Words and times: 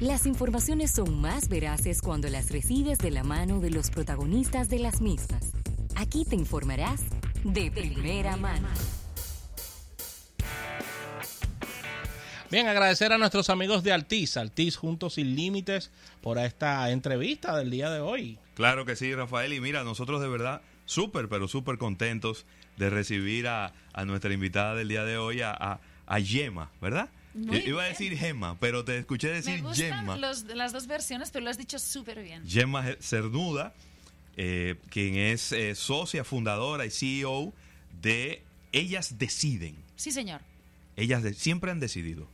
Las 0.00 0.24
informaciones 0.24 0.92
son 0.92 1.20
más 1.20 1.50
veraces 1.50 2.00
cuando 2.00 2.30
las 2.30 2.50
recibes 2.50 2.96
de 2.96 3.10
la 3.10 3.22
mano 3.22 3.60
de 3.60 3.68
los 3.68 3.90
protagonistas 3.90 4.70
de 4.70 4.78
las 4.78 5.02
mismas. 5.02 5.52
Aquí 5.94 6.24
te 6.24 6.36
informarás 6.36 7.02
de 7.44 7.70
primera 7.70 8.38
mano. 8.38 8.66
Bien, 12.50 12.66
agradecer 12.66 13.12
a 13.12 13.18
nuestros 13.18 13.50
amigos 13.50 13.82
de 13.82 13.92
Altiz, 13.92 14.38
Altiz 14.38 14.78
Juntos 14.78 15.14
Sin 15.14 15.36
Límites, 15.36 15.90
por 16.22 16.38
esta 16.38 16.90
entrevista 16.90 17.54
del 17.58 17.70
día 17.70 17.90
de 17.90 18.00
hoy. 18.00 18.38
Claro 18.54 18.86
que 18.86 18.96
sí, 18.96 19.14
Rafael. 19.14 19.52
Y 19.52 19.60
mira, 19.60 19.84
nosotros 19.84 20.22
de 20.22 20.28
verdad 20.28 20.62
súper, 20.86 21.28
pero 21.28 21.46
súper 21.46 21.76
contentos 21.76 22.46
de 22.78 22.88
recibir 22.88 23.48
a, 23.48 23.74
a, 23.92 24.06
nuestra 24.06 24.32
invitada 24.32 24.74
del 24.74 24.88
día 24.88 25.04
de 25.04 25.18
hoy, 25.18 25.42
a, 25.42 25.50
a, 25.50 25.80
a 26.06 26.18
Yema, 26.20 26.70
¿verdad? 26.80 27.10
Muy 27.34 27.58
Iba 27.58 27.82
a 27.82 27.86
bien. 27.86 27.92
decir 27.98 28.18
Gemma, 28.18 28.58
pero 28.58 28.84
te 28.84 28.98
escuché 28.98 29.28
decir 29.28 29.62
Me 29.62 29.74
Gemma. 29.74 30.16
los- 30.16 30.44
las 30.44 30.72
dos 30.72 30.86
versiones, 30.86 31.30
pero 31.30 31.44
lo 31.44 31.50
has 31.50 31.58
dicho 31.58 31.78
súper 31.78 32.22
bien. 32.22 32.42
Gemma 32.48 32.84
Cernuda, 33.00 33.72
eh, 34.36 34.76
quien 34.90 35.14
es 35.16 35.52
eh, 35.52 35.74
socia, 35.74 36.24
fundadora 36.24 36.86
y 36.86 36.90
CEO 36.90 37.52
de 38.02 38.42
Ellas 38.72 39.18
Deciden. 39.18 39.76
Sí, 39.96 40.10
señor. 40.10 40.40
Ellas 40.96 41.22
de- 41.22 41.34
siempre 41.34 41.70
han 41.70 41.80
decidido. 41.80 42.28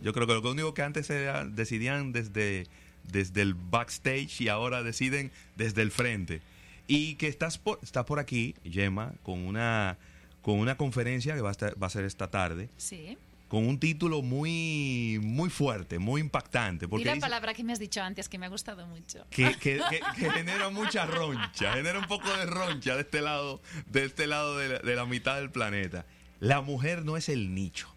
Yo 0.00 0.12
creo 0.12 0.26
que 0.26 0.34
lo 0.34 0.50
único 0.50 0.74
que 0.74 0.82
antes 0.82 1.08
era, 1.10 1.44
decidían 1.44 2.12
desde, 2.12 2.66
desde 3.10 3.42
el 3.42 3.54
backstage 3.54 4.40
y 4.40 4.48
ahora 4.48 4.82
deciden 4.82 5.30
desde 5.56 5.82
el 5.82 5.90
frente. 5.90 6.42
Y 6.88 7.14
que 7.14 7.28
estás 7.28 7.56
por, 7.58 7.78
estás 7.82 8.04
por 8.04 8.18
aquí, 8.18 8.54
Gemma, 8.64 9.12
con 9.22 9.38
una, 9.46 9.96
con 10.42 10.58
una 10.58 10.76
conferencia 10.76 11.34
que 11.34 11.40
va 11.40 11.50
a, 11.50 11.52
estar- 11.52 11.80
va 11.82 11.86
a 11.86 11.90
ser 11.90 12.04
esta 12.04 12.28
tarde, 12.30 12.68
Sí. 12.76 13.16
Con 13.52 13.68
un 13.68 13.78
título 13.78 14.22
muy, 14.22 15.20
muy 15.22 15.50
fuerte, 15.50 15.98
muy 15.98 16.22
impactante. 16.22 16.88
Porque 16.88 17.04
la 17.04 17.12
dice- 17.12 17.20
palabra 17.20 17.52
que 17.52 17.62
me 17.62 17.74
has 17.74 17.78
dicho 17.78 18.00
antes, 18.02 18.26
que 18.30 18.38
me 18.38 18.46
ha 18.46 18.48
gustado 18.48 18.86
mucho. 18.86 19.26
que, 19.28 19.54
que- 19.60 19.78
que- 19.90 20.00
que 20.16 20.30
genera 20.30 20.70
mucha 20.70 21.04
roncha, 21.04 21.74
genera 21.74 21.98
un 21.98 22.06
poco 22.06 22.34
de 22.34 22.46
roncha 22.46 22.94
de 22.94 23.02
este 23.02 23.20
lado, 23.20 23.60
de 23.88 24.06
este 24.06 24.26
lado 24.26 24.56
de 24.56 24.68
la, 24.70 24.78
de 24.78 24.96
la 24.96 25.04
mitad 25.04 25.36
del 25.36 25.50
planeta. 25.50 26.06
La 26.40 26.62
mujer 26.62 27.04
no 27.04 27.18
es 27.18 27.28
el 27.28 27.54
nicho, 27.54 27.94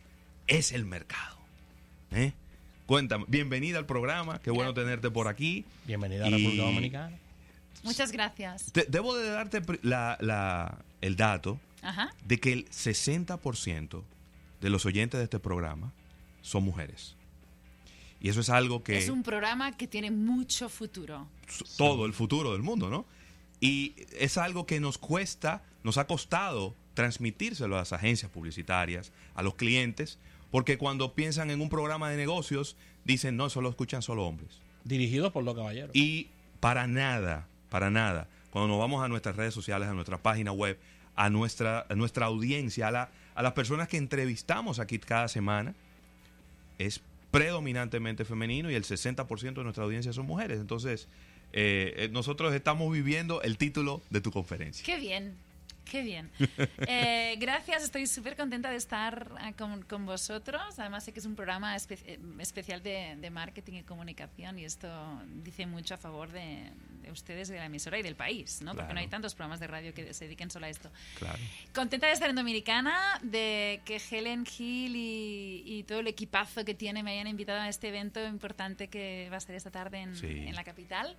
es 0.48 0.74
el 0.74 0.84
mercado. 0.84 1.38
¿eh? 2.12 2.34
Cuéntame, 2.86 3.24
bienvenida 3.30 3.78
al 3.78 3.86
programa, 3.86 4.42
qué 4.42 4.52
bueno 4.52 4.74
tenerte 4.74 5.10
por 5.10 5.30
aquí. 5.30 5.64
Bienvenida 5.86 6.26
a 6.26 6.28
Y- 6.28 6.32
la 6.32 6.38
República 6.38 6.64
Dominicana. 6.64 7.18
Muchas 7.84 8.12
gracias. 8.12 8.74
Te- 8.74 8.88
debo 8.90 9.16
de 9.16 9.30
darte 9.30 9.62
la- 9.84 10.18
la- 10.20 10.80
el 11.00 11.16
dato 11.16 11.62
Ajá. 11.82 12.12
de 12.26 12.42
que 12.42 12.52
el 12.52 12.66
60% 12.72 14.04
de 14.66 14.72
los 14.72 14.84
oyentes 14.88 15.20
de 15.20 15.26
este 15.26 15.38
programa 15.38 15.94
son 16.42 16.64
mujeres. 16.64 17.16
Y 18.20 18.30
eso 18.30 18.42
es 18.42 18.50
algo 18.50 18.84
que... 18.84 18.98
Es 18.98 19.10
un 19.10 19.22
programa 19.22 19.78
que 19.78 19.86
tiene 19.88 20.10
mucho 20.10 20.70
futuro. 20.70 21.28
todo 21.78 22.08
el 22.08 22.14
futuro 22.14 22.52
del 22.54 22.64
mundo, 22.64 22.90
¿no? 22.90 23.06
Y 23.62 23.94
es 24.20 24.40
algo 24.40 24.66
que 24.66 24.80
nos 24.80 24.98
cuesta, 24.98 25.62
nos 25.84 26.00
ha 26.00 26.08
costado 26.08 26.74
transmitírselo 26.96 27.76
a 27.76 27.80
las 27.82 27.94
agencias 27.94 28.32
publicitarias, 28.32 29.12
a 29.36 29.44
los 29.44 29.54
clientes, 29.54 30.18
porque 30.50 30.80
cuando 30.80 31.14
piensan 31.14 31.52
en 31.52 31.62
un 31.62 31.70
programa 31.70 32.10
de 32.10 32.18
negocios, 32.18 32.76
dicen, 33.04 33.38
no, 33.38 33.52
solo 33.52 33.70
escuchan 33.70 34.02
solo 34.02 34.26
hombres. 34.26 34.50
Dirigidos 34.84 35.32
por 35.32 35.44
los 35.44 35.54
caballeros. 35.54 35.92
Y 35.94 36.30
para 36.60 36.88
nada, 36.88 37.48
para 37.70 37.92
nada, 37.92 38.28
cuando 38.50 38.70
nos 38.70 38.80
vamos 38.80 39.04
a 39.04 39.10
nuestras 39.10 39.36
redes 39.36 39.54
sociales, 39.54 39.88
a 39.90 39.94
nuestra 39.94 40.18
página 40.24 40.52
web, 40.52 40.80
a 41.16 41.30
nuestra, 41.30 41.86
a 41.88 41.94
nuestra 41.94 42.26
audiencia, 42.26 42.88
a, 42.88 42.92
la- 42.92 43.12
a 43.36 43.44
las 43.44 43.54
personas 43.54 43.88
que 43.88 43.98
entrevistamos 43.98 44.80
aquí 44.80 44.98
cada 45.00 45.28
semana, 45.28 45.76
es 46.78 47.02
predominantemente 47.32 48.24
femenino 48.26 48.72
y 48.72 48.76
el 48.76 48.84
60% 48.84 49.54
de 49.54 49.64
nuestra 49.64 49.84
audiencia 49.84 50.14
son 50.14 50.26
mujeres. 50.26 50.60
Entonces, 50.60 51.08
eh, 51.52 51.94
eh, 51.98 52.10
nosotros 52.12 52.54
estamos 52.54 52.92
viviendo 52.92 53.42
el 53.42 53.58
título 53.58 54.02
de 54.10 54.22
tu 54.22 54.32
conferencia. 54.32 54.86
Qué 54.86 54.98
bien, 54.98 55.36
qué 55.90 56.02
bien. 56.02 56.30
Eh, 56.88 57.36
gracias, 57.40 57.84
estoy 57.84 58.06
súper 58.08 58.36
contenta 58.36 58.70
de 58.70 58.76
estar 58.78 59.32
eh, 59.46 59.54
con, 59.58 59.82
con 59.84 60.06
vosotros. 60.06 60.62
Además 60.78 61.04
sé 61.04 61.12
que 61.14 61.20
es 61.20 61.26
un 61.26 61.36
programa 61.36 61.76
espe- 61.76 62.00
eh, 62.06 62.20
especial 62.40 62.82
de, 62.84 63.16
de 63.20 63.30
marketing 63.30 63.74
y 63.74 63.84
comunicación 63.84 64.60
y 64.60 64.66
esto 64.66 64.88
dice 65.44 65.66
mucho 65.66 65.96
a 65.96 65.98
favor 65.98 66.32
de, 66.32 66.70
de 67.02 67.12
ustedes, 67.12 67.48
de 67.48 67.58
la 67.58 67.66
emisora 67.66 67.98
y 68.00 68.04
del 68.04 68.16
país, 68.16 68.62
¿no? 68.62 68.76
Porque 68.76 68.94
no 68.94 69.00
hay 69.00 69.08
tantos 69.08 69.34
programas 69.36 69.60
de 69.60 69.68
radio 69.68 69.94
que 69.94 70.14
se 70.14 70.26
dediquen 70.26 70.50
solo 70.52 70.66
a 70.66 70.70
esto. 70.70 70.92
Claro. 71.20 71.40
Contenta 71.74 72.08
de 72.08 72.14
estar 72.14 72.30
en 72.30 72.36
Dominicana, 72.36 73.20
de 73.24 73.82
que 73.86 74.02
Helen 74.12 74.46
Hill 74.58 74.96
y, 74.96 75.64
y 75.66 75.84
todo 75.84 76.00
el 76.00 76.08
equipazo 76.08 76.64
que 76.66 76.76
tiene 76.76 77.04
me 77.04 77.12
hayan 77.12 77.28
invitado 77.28 77.62
a 77.62 77.70
este 77.70 77.88
evento 77.90 78.26
importante 78.28 78.88
que 78.90 79.28
va 79.32 79.38
a 79.38 79.42
ser 79.42 79.56
esta 79.56 79.72
tarde 79.72 80.00
en, 80.02 80.16
Sí. 80.16 80.28
en 80.28 80.56
la 80.56 80.64
capital. 80.64 81.16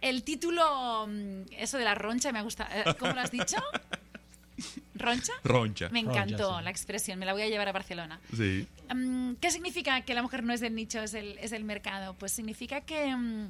El 0.00 0.22
título, 0.22 1.06
mm, 1.08 1.52
eso 1.56 1.78
de 1.78 1.84
la 1.84 1.94
roncha, 1.94 2.30
me 2.32 2.42
gusta. 2.42 2.68
Eh, 2.72 2.94
¿Cómo 2.98 3.12
lo 3.12 3.20
has 3.20 3.30
dicho? 3.30 3.56
¿Roncha? 4.94 5.32
Roncha. 5.44 5.88
Me 5.90 6.00
encantó 6.00 6.44
Roncha, 6.44 6.58
sí. 6.58 6.64
la 6.64 6.70
expresión, 6.70 7.18
me 7.18 7.26
la 7.26 7.32
voy 7.32 7.42
a 7.42 7.48
llevar 7.48 7.68
a 7.68 7.72
Barcelona. 7.72 8.18
Sí. 8.36 8.66
Mm, 8.92 9.34
¿Qué 9.34 9.50
significa 9.50 10.00
que 10.02 10.14
la 10.14 10.22
mujer 10.22 10.42
no 10.42 10.52
es 10.52 10.60
del 10.60 10.74
nicho, 10.74 11.00
es 11.00 11.12
del, 11.12 11.38
es 11.38 11.50
del 11.52 11.64
mercado? 11.64 12.14
Pues 12.14 12.32
significa 12.32 12.80
que 12.80 13.14
mm, 13.14 13.48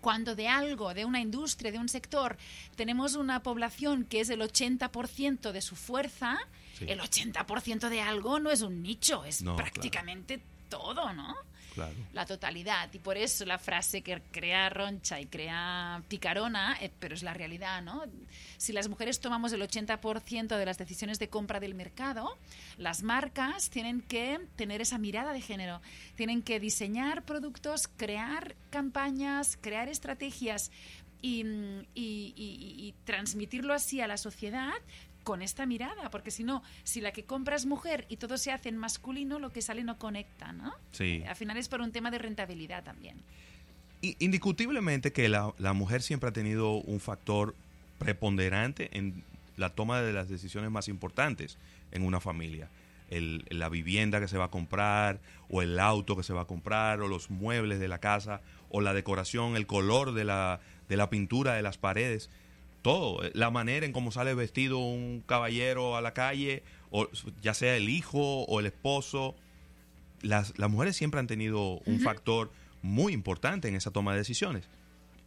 cuando 0.00 0.34
de 0.34 0.48
algo, 0.48 0.94
de 0.94 1.04
una 1.04 1.20
industria, 1.20 1.72
de 1.72 1.78
un 1.78 1.88
sector, 1.88 2.36
tenemos 2.76 3.14
una 3.14 3.42
población 3.42 4.04
que 4.04 4.20
es 4.20 4.30
el 4.30 4.40
80% 4.40 5.52
de 5.52 5.60
su 5.62 5.76
fuerza, 5.76 6.38
Sí. 6.78 6.84
el 6.88 7.00
80% 7.00 7.88
de 7.88 8.02
algo 8.02 8.38
no 8.38 8.50
es 8.50 8.60
un 8.60 8.82
nicho, 8.82 9.24
es 9.24 9.40
No, 9.40 9.56
claro. 9.56 9.72
prácticamente 9.72 10.42
todo, 10.68 11.10
¿no? 11.14 11.34
La 12.12 12.26
totalidad. 12.26 12.92
Y 12.92 12.98
por 12.98 13.16
eso 13.16 13.44
la 13.44 13.58
frase 13.58 14.02
que 14.02 14.20
crea 14.30 14.68
roncha 14.68 15.20
y 15.20 15.26
crea 15.26 16.02
picarona, 16.08 16.76
eh, 16.80 16.90
pero 16.98 17.14
es 17.14 17.22
la 17.22 17.34
realidad, 17.34 17.82
¿no? 17.82 18.04
Si 18.56 18.72
las 18.72 18.88
mujeres 18.88 19.20
tomamos 19.20 19.52
el 19.52 19.62
80% 19.62 20.56
de 20.56 20.66
las 20.66 20.78
decisiones 20.78 21.18
de 21.18 21.28
compra 21.28 21.60
del 21.60 21.74
mercado, 21.74 22.36
las 22.78 23.02
marcas 23.02 23.70
tienen 23.70 24.00
que 24.00 24.40
tener 24.56 24.80
esa 24.80 24.98
mirada 24.98 25.32
de 25.32 25.40
género. 25.40 25.80
Tienen 26.16 26.42
que 26.42 26.60
diseñar 26.60 27.22
productos, 27.22 27.88
crear 27.96 28.54
campañas, 28.70 29.58
crear 29.60 29.88
estrategias 29.88 30.70
y, 31.22 31.44
mm, 31.44 31.86
y 31.94 32.94
transmitirlo 33.04 33.74
así 33.74 34.00
a 34.00 34.06
la 34.06 34.16
sociedad 34.16 34.74
con 35.26 35.42
esta 35.42 35.66
mirada, 35.66 36.08
porque 36.10 36.30
si 36.30 36.44
no, 36.44 36.62
si 36.84 37.00
la 37.00 37.10
que 37.10 37.24
compra 37.24 37.56
es 37.56 37.66
mujer 37.66 38.06
y 38.08 38.16
todo 38.16 38.38
se 38.38 38.52
hace 38.52 38.68
en 38.68 38.76
masculino, 38.76 39.40
lo 39.40 39.50
que 39.50 39.60
sale 39.60 39.82
no 39.82 39.98
conecta, 39.98 40.52
¿no? 40.52 40.72
Sí. 40.92 41.24
Al 41.28 41.34
final 41.34 41.56
es 41.56 41.68
por 41.68 41.80
un 41.80 41.90
tema 41.90 42.12
de 42.12 42.18
rentabilidad 42.18 42.84
también. 42.84 43.16
I- 44.02 44.14
Indiscutiblemente 44.20 45.12
que 45.12 45.28
la, 45.28 45.52
la 45.58 45.72
mujer 45.72 46.02
siempre 46.02 46.28
ha 46.28 46.32
tenido 46.32 46.74
un 46.74 47.00
factor 47.00 47.56
preponderante 47.98 48.96
en 48.96 49.24
la 49.56 49.70
toma 49.70 50.00
de 50.00 50.12
las 50.12 50.28
decisiones 50.28 50.70
más 50.70 50.86
importantes 50.86 51.58
en 51.90 52.04
una 52.04 52.20
familia. 52.20 52.68
El- 53.10 53.44
la 53.50 53.68
vivienda 53.68 54.20
que 54.20 54.28
se 54.28 54.38
va 54.38 54.44
a 54.44 54.50
comprar, 54.50 55.18
o 55.50 55.60
el 55.60 55.80
auto 55.80 56.16
que 56.16 56.22
se 56.22 56.34
va 56.34 56.42
a 56.42 56.46
comprar, 56.46 57.00
o 57.00 57.08
los 57.08 57.30
muebles 57.30 57.80
de 57.80 57.88
la 57.88 57.98
casa, 57.98 58.42
o 58.70 58.80
la 58.80 58.94
decoración, 58.94 59.56
el 59.56 59.66
color 59.66 60.12
de 60.12 60.22
la, 60.22 60.60
de 60.88 60.96
la 60.96 61.10
pintura 61.10 61.54
de 61.54 61.62
las 61.62 61.78
paredes. 61.78 62.30
Todo, 62.86 63.24
eh, 63.24 63.32
la 63.34 63.50
manera 63.50 63.84
en 63.84 63.90
cómo 63.90 64.12
sale 64.12 64.32
vestido 64.34 64.78
un 64.78 65.20
caballero 65.26 65.96
a 65.96 66.00
la 66.00 66.14
calle, 66.14 66.62
o 66.92 67.08
ya 67.42 67.52
sea 67.52 67.76
el 67.76 67.88
hijo 67.88 68.44
o 68.44 68.60
el 68.60 68.66
esposo, 68.66 69.34
las, 70.22 70.56
las 70.56 70.70
mujeres 70.70 70.94
siempre 70.94 71.18
han 71.18 71.26
tenido 71.26 71.80
un 71.84 71.98
factor 71.98 72.52
muy 72.82 73.12
importante 73.12 73.66
en 73.66 73.74
esa 73.74 73.90
toma 73.90 74.12
de 74.12 74.18
decisiones. 74.18 74.68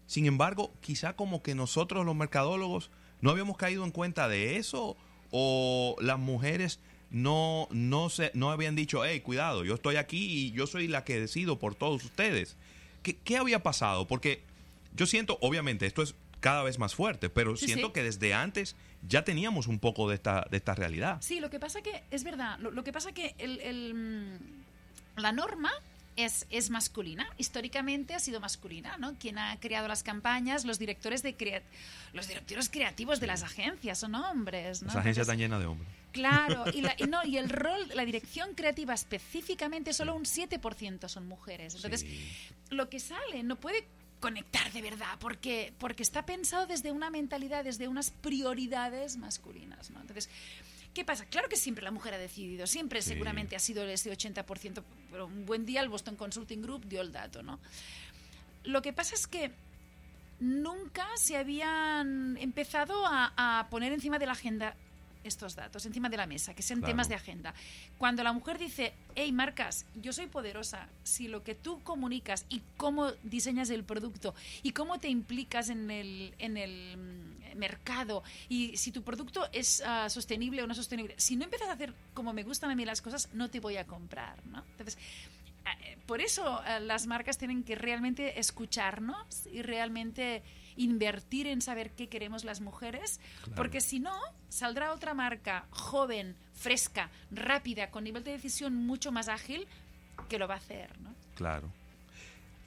Sin 0.08 0.25
embargo, 0.25 0.72
quizá 0.80 1.18
como 1.18 1.44
que 1.44 1.53
nosotros 1.53 2.06
los 2.06 2.16
mercadólogos 2.16 2.92
no 3.20 3.31
habíamos 3.31 3.58
caído 3.58 3.84
en 3.84 3.91
cuenta 3.91 4.30
de 4.30 4.56
eso 4.56 4.96
o 5.30 5.97
las 6.00 6.18
mujeres 6.18 6.80
no, 7.12 7.68
no, 7.72 8.09
se, 8.09 8.31
no 8.36 8.52
habían 8.52 8.78
dicho, 8.78 9.03
hey, 9.03 9.20
cuidado, 9.20 9.66
yo 9.66 9.74
estoy 9.74 9.97
aquí 9.97 10.46
y 10.46 10.52
yo 10.52 10.66
soy 10.66 10.88
la 10.88 11.03
que 11.03 11.20
decido 11.20 11.59
por 11.59 11.76
todos 11.76 12.06
ustedes. 12.06 12.56
¿Qué, 13.03 13.17
qué 13.17 13.35
había 13.35 13.64
pasado? 13.64 14.08
Porque 14.08 14.44
yo 14.96 15.06
siento, 15.06 15.38
obviamente, 15.41 15.88
esto 15.88 16.02
es 16.03 16.16
cada 16.40 16.64
vez 16.64 16.80
más 16.80 16.96
fuerte, 16.96 17.30
pero 17.30 17.56
Sí, 17.56 17.66
siento 17.68 17.88
sí. 17.88 17.94
que 17.94 18.03
desde 18.03 18.34
antes 18.34 18.76
ya 19.08 19.24
teníamos 19.24 19.68
un 19.68 19.80
poco 19.80 20.08
de 20.09 20.16
esta, 20.16 20.46
de 20.50 20.58
esta 20.58 20.76
realidad. 20.76 21.18
Sí, 21.22 21.40
lo 21.40 21.50
que 21.50 21.59
pasa 21.59 21.82
que, 21.82 22.03
es 22.12 22.24
verdad, 22.24 22.58
lo, 22.59 22.72
lo 22.72 22.84
que 22.84 22.91
pasa 22.94 23.12
que 23.12 23.36
el, 23.38 23.59
el, 23.62 23.94
mm, 23.94 25.20
la 25.22 25.32
norma 25.32 25.72
es, 26.16 26.46
es 26.50 26.70
masculina, 26.70 27.30
históricamente 27.38 28.14
ha 28.14 28.20
sido 28.20 28.41
masculina, 28.41 28.97
¿no? 28.97 29.14
Quien 29.18 29.38
ha 29.38 29.58
creado 29.59 29.88
las 29.88 30.03
campañas, 30.03 30.66
los 30.66 30.78
directores 30.78 31.24
de 31.24 31.36
crea- 31.36 31.62
los 32.12 32.28
directores 32.28 32.68
creativos 32.70 33.22
de 33.22 33.28
las 33.28 33.42
agencias 33.44 34.00
son 34.00 34.16
hombres, 34.16 34.82
¿no? 34.84 34.90
Esa 34.90 35.00
agencia 35.00 35.22
Entonces, 35.22 35.28
tan 35.28 35.38
llena 35.38 35.59
de 35.59 35.66
hombres. 35.66 35.88
Claro, 36.12 36.66
y, 36.74 36.82
la- 36.82 36.96
y 36.97 37.03
no, 37.03 37.24
y 37.24 37.38
el 37.38 37.47
rol, 37.50 37.88
la 37.94 38.03
dirección 38.03 38.53
creativa 38.53 38.94
específicamente, 38.94 39.94
solo 39.94 40.14
un 40.16 40.24
7% 40.26 41.08
son 41.08 41.26
mujeres. 41.28 41.76
Entonces, 41.76 42.02
Sí. 42.02 42.30
lo 42.70 42.90
que 42.90 43.00
sale 43.00 43.44
no 43.44 43.56
puede 43.56 43.85
conectar 44.20 44.72
de 44.74 44.82
verdad, 44.82 45.18
porque, 45.20 45.74
porque 45.80 46.04
está 46.04 46.26
pensado 46.26 46.68
desde 46.68 46.92
una 46.92 47.10
mentalidad, 47.10 47.64
desde 47.64 47.88
unas 47.88 48.12
prioridades 48.12 49.18
masculinas. 49.18 49.90
¿no? 49.92 50.02
Entonces, 50.02 50.28
¿qué 50.28 50.80
¿Qué 50.92 51.06
pasa? 51.06 51.26
Claro 51.26 51.48
que 51.48 51.56
siempre 51.56 51.84
la 51.84 51.92
mujer 51.92 52.16
ha 52.16 52.18
decidido, 52.18 52.66
siempre 52.66 53.02
Sí. 53.04 53.10
seguramente 53.10 53.56
ha 53.56 53.60
sido 53.60 53.86
ese 53.86 54.12
80%, 54.12 54.84
pero 55.12 55.28
un 55.28 55.46
buen 55.46 55.64
día 55.66 55.82
el 55.82 55.88
Boston 55.88 56.16
Consulting 56.16 56.62
Group 56.64 56.86
dio 56.88 57.02
el 57.02 57.12
dato, 57.12 57.44
¿no? 57.44 57.60
Lo 58.64 58.82
que 58.82 58.92
pasa 58.92 59.14
es 59.14 59.28
que 59.28 59.52
nunca 60.40 61.06
se 61.16 61.38
habían 61.38 62.38
empezado 62.38 63.06
a, 63.06 63.34
a 63.38 63.70
poner 63.70 63.94
encima 63.94 64.18
de 64.18 64.26
la 64.26 64.32
agenda 64.32 64.76
estos 65.24 65.56
datos, 65.56 65.86
encima 65.86 66.10
de 66.10 66.18
la 66.18 66.26
mesa, 66.26 66.54
que 66.54 66.62
sean 66.62 66.80
Claro. 66.80 66.94
temas 66.94 67.10
de 67.10 67.16
agenda. 67.16 67.54
Cuando 67.98 68.24
la 68.24 68.34
mujer 68.34 68.58
dice, 68.58 68.94
hey, 69.16 69.32
marcas, 69.32 69.86
yo 69.96 70.14
soy 70.14 70.28
poderosa, 70.28 70.88
si 71.04 71.28
lo 71.28 71.44
que 71.44 71.56
tú 71.56 71.82
comunicas 71.84 72.46
y 72.50 72.62
cómo 72.78 73.12
diseñas 73.24 73.70
el 73.70 73.84
producto 73.84 74.34
y 74.64 74.72
cómo 74.72 75.00
te 75.00 75.10
implicas 75.10 75.70
en 75.70 75.92
el, 75.92 76.34
en 76.40 76.58
el 76.58 76.98
mm, 76.98 77.58
mercado 77.58 78.24
y 78.48 78.78
si 78.78 78.92
tu 78.92 79.04
producto 79.04 79.48
es 79.52 79.82
ah, 79.86 80.10
sostenible 80.10 80.64
o 80.64 80.68
no 80.68 80.74
sostenible, 80.74 81.16
si 81.18 81.36
no 81.36 81.44
empiezas 81.44 81.70
a 81.70 81.74
hacer 81.74 81.94
como 82.14 82.34
me 82.34 82.44
gustan 82.44 82.72
a 82.72 82.76
mí 82.76 82.86
las 82.86 83.02
cosas, 83.02 83.30
no 83.34 83.50
te 83.50 83.60
voy 83.60 83.78
a 83.78 83.86
comprar, 83.86 84.46
¿no? 84.48 84.64
Entonces, 84.72 84.98
eh, 85.66 85.98
por 86.06 86.22
eso 86.22 86.62
eh, 86.66 86.80
las 86.80 87.06
marcas 87.08 87.38
tienen 87.38 87.64
que 87.64 87.76
realmente 87.76 88.40
escucharnos 88.40 89.48
y 89.52 89.62
realmente 89.62 90.42
invertir 90.79 91.46
en 91.47 91.61
saber 91.61 91.91
qué 91.91 92.08
queremos 92.08 92.43
las 92.43 92.61
mujeres, 92.61 93.20
Claro. 93.43 93.55
porque 93.55 93.81
si 93.81 93.99
no, 93.99 94.17
saldrá 94.47 94.93
otra 94.93 95.14
marca 95.14 95.66
joven, 95.72 96.35
fresca, 96.53 97.09
rápida, 97.31 97.91
con 97.91 98.03
nivel 98.05 98.23
de 98.23 98.31
decisión 98.31 98.73
mucho 98.76 99.11
más 99.11 99.28
ágil, 99.28 99.67
que 100.29 100.40
lo 100.40 100.47
va 100.47 100.55
a 100.55 100.58
hacer, 100.58 100.90
¿no? 101.02 101.14
Claro. 101.35 101.70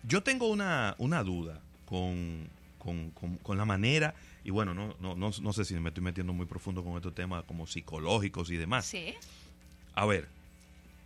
Yo 0.04 0.22
tengo 0.22 0.48
una, 0.50 0.94
una 0.98 1.22
duda 1.22 1.60
con, 1.86 2.48
con- 2.78 3.10
con- 3.10 3.36
con 3.38 3.56
la 3.56 3.64
manera, 3.64 4.14
y 4.44 4.50
bueno, 4.50 4.74
no, 4.74 4.94
no, 5.00 5.14
no, 5.14 5.30
no 5.40 5.52
sé 5.52 5.64
si 5.64 5.74
me 5.74 5.88
estoy 5.90 6.02
metiendo 6.04 6.32
muy 6.32 6.46
profundo 6.46 6.82
con 6.84 6.96
estos 6.96 7.14
temas 7.14 7.44
como 7.44 7.66
psicológicos 7.66 8.50
y 8.50 8.56
demás. 8.56 8.84
Sí. 8.86 9.14
A 9.94 10.04
ver, 10.06 10.28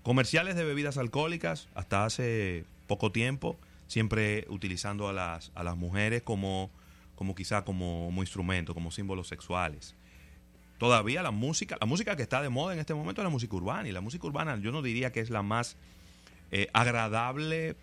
comerciales 0.02 0.56
de 0.56 0.64
bebidas 0.64 0.97
alcohólicas 0.99 1.69
hasta 1.75 2.05
hace 2.05 2.64
poco 2.87 3.12
tiempo, 3.12 3.56
siempre 3.88 4.47
utilizando 4.49 5.09
a 5.09 5.12
las, 5.12 5.52
a 5.55 5.62
las 5.62 5.76
mujeres 5.76 6.23
como, 6.23 6.70
como 7.17 7.35
quizá 7.35 7.65
como, 7.65 8.05
como 8.07 8.23
instrumento, 8.23 8.73
como 8.75 8.91
símbolos 8.93 9.27
sexuales. 9.29 9.95
Todavía 10.79 11.23
la 11.23 11.31
música, 11.33 11.77
la 11.81 11.87
música 11.87 12.15
que 12.17 12.23
está 12.23 12.41
de 12.43 12.51
moda 12.51 12.75
en 12.75 12.79
este 12.79 12.95
momento 12.95 13.23
es 13.23 13.25
la 13.25 13.31
música 13.31 13.57
urbana, 13.57 13.89
y 13.89 13.93
la 13.93 14.01
música 14.03 14.27
urbana 14.27 14.57
yo 14.61 14.71
no 14.73 14.83
diría 14.83 15.11
que 15.11 15.21
es 15.21 15.31
la 15.31 15.43
más 15.43 15.77
eh, 16.53 16.69
agradable 16.75 17.77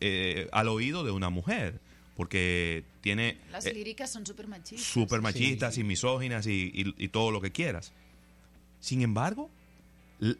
eh, 0.00 0.48
al 0.52 0.68
oído 0.68 1.04
de 1.04 1.10
una 1.10 1.30
mujer, 1.30 1.80
porque 2.16 2.84
tiene 3.00 3.38
Las 3.50 3.66
eh, 3.66 3.74
líricas 3.74 4.10
son 4.12 4.24
súper 4.24 4.46
machistas. 4.46 4.86
súper 4.86 5.20
machistas 5.20 5.74
Sí. 5.74 5.80
y 5.80 5.84
misóginas 5.84 6.46
y, 6.46 6.70
y- 6.72 6.94
y 6.96 7.08
todo 7.08 7.30
lo 7.32 7.40
que 7.40 7.50
quieras. 7.50 7.92
Sin 8.80 9.02
embargo, 9.02 9.50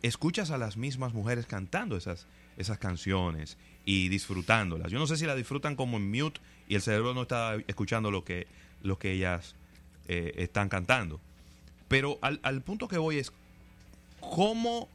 escuchas 0.02 0.50
a 0.50 0.58
las 0.58 0.76
mismas 0.76 1.12
mujeres 1.14 1.46
cantando 1.46 1.96
esas, 1.96 2.26
esas 2.56 2.78
canciones 2.78 3.58
y 3.84 4.08
disfrutándolas. 4.08 4.92
Yo 4.92 4.98
no 5.00 5.06
sé 5.08 5.16
si 5.16 5.26
las 5.26 5.36
disfrutan 5.36 5.74
como 5.74 5.96
en 5.96 6.08
mute 6.10 6.40
y 6.72 6.74
el 6.74 6.80
cerebro 6.80 7.12
no 7.12 7.20
está 7.22 7.56
escuchando 7.66 8.10
lo 8.10 8.24
que, 8.24 8.46
lo 8.82 8.98
que 8.98 9.12
ellas 9.12 9.54
eh, 10.08 10.32
están 10.38 10.70
cantando. 10.70 11.20
Pero 11.88 12.18
al, 12.22 12.40
al 12.42 12.62
punto 12.62 12.88
que 12.88 12.96
voy 12.96 13.18
es, 13.18 13.30
¿cómo, 14.20 14.88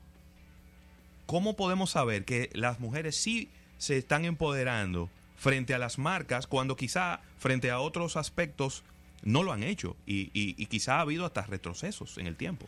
¿cómo 1.27 1.55
podemos 1.55 1.91
saber 1.91 2.25
que 2.25 2.49
las 2.53 2.79
mujeres 2.79 3.15
sí 3.15 3.47
se 3.77 3.95
están 3.95 4.25
empoderando 4.25 5.07
frente 5.37 5.75
a 5.75 5.77
las 5.77 5.99
marcas 5.99 6.47
cuando 6.47 6.75
quizá 6.75 7.19
frente 7.37 7.69
a 7.69 7.79
otros 7.79 8.17
aspectos 8.17 8.83
no 9.21 9.43
lo 9.43 9.51
han 9.53 9.61
hecho 9.61 9.95
y, 10.07 10.31
y- 10.33 10.55
y 10.57 10.65
quizá 10.65 10.97
ha 10.97 11.01
habido 11.01 11.27
hasta 11.27 11.43
retrocesos 11.43 12.17
en 12.17 12.25
el 12.25 12.35
tiempo? 12.35 12.65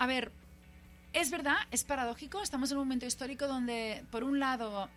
A 0.00 0.06
ver, 0.08 0.32
es 1.14 1.30
verdad, 1.30 1.56
es 1.70 1.84
paradójico. 1.84 2.42
Estamos 2.42 2.70
en 2.70 2.76
un 2.78 2.84
momento 2.84 3.06
histórico 3.06 3.46
donde, 3.46 4.04
por 4.10 4.24
un 4.24 4.38
lado, 4.40 4.88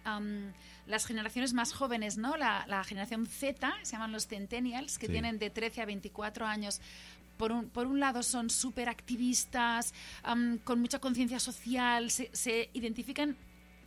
las 0.86 1.06
generaciones 1.06 1.54
más 1.54 1.72
jóvenes, 1.74 2.18
¿no? 2.18 2.36
La, 2.38 2.66
la 2.68 2.84
generación 2.84 3.25
Z, 3.28 3.74
se 3.84 3.92
llaman 3.94 4.12
los 4.12 4.28
Centennials, 4.28 4.98
que 4.98 5.06
Sí. 5.08 5.12
tienen 5.14 5.40
de 5.40 5.50
13 5.50 5.81
a 5.81 5.86
24 5.86 6.46
años. 6.46 6.81
Por 7.38 7.52
un, 7.52 7.69
por 7.69 7.86
un 7.86 8.00
lado 8.00 8.24
son 8.24 8.50
súper 8.50 8.90
activistas, 8.90 9.94
con 10.64 10.80
mucha 10.81 11.00
conciencia 11.00 11.40
social, 11.40 12.10
se, 12.10 12.30
se 12.34 12.70
identifican 12.74 13.38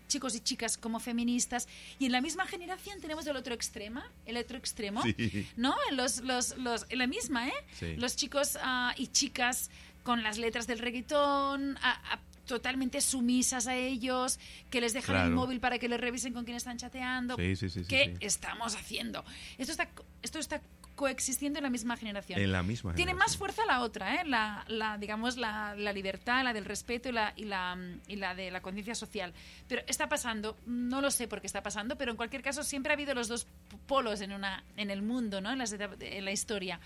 chicos 0.07 0.35
y 0.35 0.41
chicas 0.41 0.77
como 0.77 0.99
feministas 0.99 1.69
y 2.01 2.07
en 2.07 2.11
la 2.13 2.21
misma 2.21 2.45
generación 2.45 3.01
tenemos 3.01 3.25
el 3.29 3.37
otro 3.37 3.55
extremo, 3.55 4.03
el 4.27 4.37
otro 4.39 4.57
extremo, 4.59 5.03
Sí. 5.03 5.47
¿no? 5.57 5.75
Los, 5.93 6.21
los, 6.23 6.57
los, 6.59 6.85
en 6.89 6.99
la 6.99 7.07
misma, 7.07 7.47
¿eh? 7.49 7.53
Sí. 7.79 7.95
Los 7.97 8.17
chicos 8.17 8.59
ah, 8.61 8.93
y 8.97 9.07
chicas 9.09 9.71
con 10.03 10.23
las 10.23 10.39
letras 10.39 10.67
del 10.67 10.79
reggaetón, 10.79 11.77
ah, 11.83 12.01
ah, 12.11 12.19
totalmente 12.47 13.01
sumisas 13.01 13.67
a 13.69 13.77
ellos, 13.77 14.39
que 14.71 14.81
les 14.81 14.93
dejan 14.93 15.15
el 15.17 15.23
Claro. 15.23 15.37
móvil 15.37 15.61
para 15.61 15.79
que 15.79 15.89
les 15.89 16.01
revisen 16.01 16.33
con 16.33 16.45
quién 16.45 16.57
están 16.57 16.79
chateando. 16.79 17.37
Sí, 17.37 17.55
sí, 17.57 17.71
sí, 17.71 17.83
¿Qué 17.89 18.17
estamos 18.21 18.75
haciendo? 18.75 19.25
Esto 19.59 19.73
está, 19.73 19.89
esto 20.23 20.39
está 20.39 20.61
coexistiendo 20.97 21.59
en 21.61 21.63
la 21.63 21.71
misma 21.71 21.97
generación. 21.97 22.39
En 22.41 22.53
la 22.53 22.63
misma 22.63 22.93
Tiene 22.95 23.13
generación. 23.13 23.31
más 23.31 23.37
fuerza 23.39 23.65
la 23.65 23.81
otra, 23.81 24.17
¿eh? 24.17 24.25
la, 24.27 24.65
la, 24.69 24.99
digamos, 24.99 25.37
la, 25.39 25.75
la 25.75 25.93
libertad, 25.95 26.45
la 26.45 26.53
del 26.53 26.65
respeto 26.67 27.09
y 27.09 27.13
la, 27.13 27.33
y 27.37 27.45
la, 27.45 27.79
y 28.07 28.17
la 28.17 28.35
de 28.35 28.51
la 28.51 28.61
conciencia 28.61 28.95
social. 28.95 29.33
Pero 29.67 29.83
está 29.87 30.09
pasando, 30.11 30.59
no 30.67 31.01
lo 31.01 31.11
sé 31.11 31.27
por 31.29 31.41
qué 31.41 31.47
está 31.47 31.63
pasando, 31.63 31.97
pero 31.97 32.11
en 32.11 32.17
cualquier 32.19 32.43
caso 32.43 32.63
siempre 32.65 32.93
ha 32.93 32.95
habido 32.97 33.15
los 33.15 33.29
dos 33.29 33.47
polos 33.87 34.21
en, 34.21 34.33
una, 34.33 34.63
en 34.77 34.91
el 34.91 35.01
mundo, 35.03 35.41
¿no? 35.41 35.53
en, 35.53 35.59
las 35.59 35.73
en 35.73 36.25
la 36.25 36.33
historia. 36.33 36.81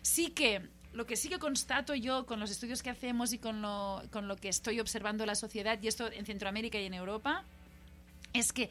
Sí 0.00 0.28
que 0.30 0.62
lo 0.92 1.06
que 1.06 1.16
sí 1.16 1.28
que 1.28 1.38
constato 1.38 1.94
yo 1.94 2.26
con 2.26 2.40
los 2.40 2.50
estudios 2.50 2.82
que 2.82 2.90
hacemos 2.90 3.32
y 3.32 3.38
con 3.38 3.62
lo, 3.62 4.02
con 4.10 4.26
lo 4.28 4.36
que 4.36 4.48
estoy 4.48 4.80
observando 4.80 5.24
la 5.26 5.34
sociedad, 5.34 5.78
y 5.80 5.88
esto 5.88 6.10
en 6.10 6.26
Centroamérica 6.26 6.78
y 6.80 6.86
en 6.86 6.94
Europa, 6.94 7.44
es 8.32 8.52
que 8.52 8.70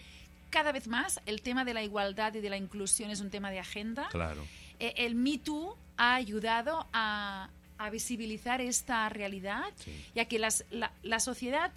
cada 0.49 0.71
vez 0.71 0.87
más 0.87 1.21
el 1.25 1.41
tema 1.41 1.63
de 1.65 1.73
la 1.73 1.83
igualdad 1.83 2.33
y 2.33 2.41
de 2.41 2.49
la 2.49 2.57
inclusión 2.57 3.11
es 3.11 3.21
un 3.21 3.29
tema 3.29 3.51
de 3.51 3.59
agenda 3.59 4.07
Claro. 4.09 4.45
eh, 4.79 4.93
el 4.97 5.15
Me 5.15 5.37
Too 5.37 5.75
ha 5.97 6.15
ayudado 6.15 6.87
a, 6.91 7.49
a 7.77 7.89
visibilizar 7.89 8.59
esta 8.61 9.07
realidad 9.09 9.63
Sí. 9.77 10.05
y 10.15 10.19
a 10.19 10.25
que 10.25 10.39
las- 10.39 10.65
la, 10.71 10.91
la 11.03 11.19
sociedad 11.19 11.71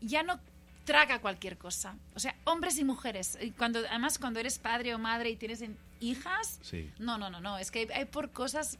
ya 0.00 0.22
no 0.22 0.38
traga 0.84 1.20
cualquier 1.20 1.56
cosa. 1.56 1.96
O 2.14 2.20
sea, 2.20 2.34
hombres 2.44 2.76
y 2.78 2.84
mujeres. 2.84 3.38
Cuando, 3.56 3.78
además, 3.78 4.18
cuando 4.18 4.40
eres 4.40 4.58
padre 4.58 4.94
o 4.94 4.98
madre 4.98 5.30
y 5.30 5.36
tienes 5.36 5.62
en- 5.62 5.78
hijas, 6.00 6.58
Sí. 6.62 6.90
no, 6.98 7.16
no, 7.16 7.30
no, 7.30 7.40
no. 7.40 7.56
Es 7.58 7.70
que 7.70 7.80
hay, 7.80 7.88
hay 7.94 8.04
por 8.04 8.30
cosas 8.32 8.76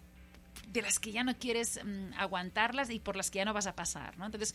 de 0.68 0.82
las 0.82 0.98
que 0.98 1.12
ya 1.12 1.24
no 1.24 1.36
quieres 1.38 1.80
mm, 1.84 2.14
aguantarlas 2.18 2.90
y 2.90 2.98
por 3.00 3.16
las 3.16 3.30
que 3.30 3.38
ya 3.38 3.44
no 3.44 3.52
vas 3.52 3.66
a 3.66 3.74
pasar, 3.74 4.16
¿no? 4.18 4.26
Entonces, 4.26 4.54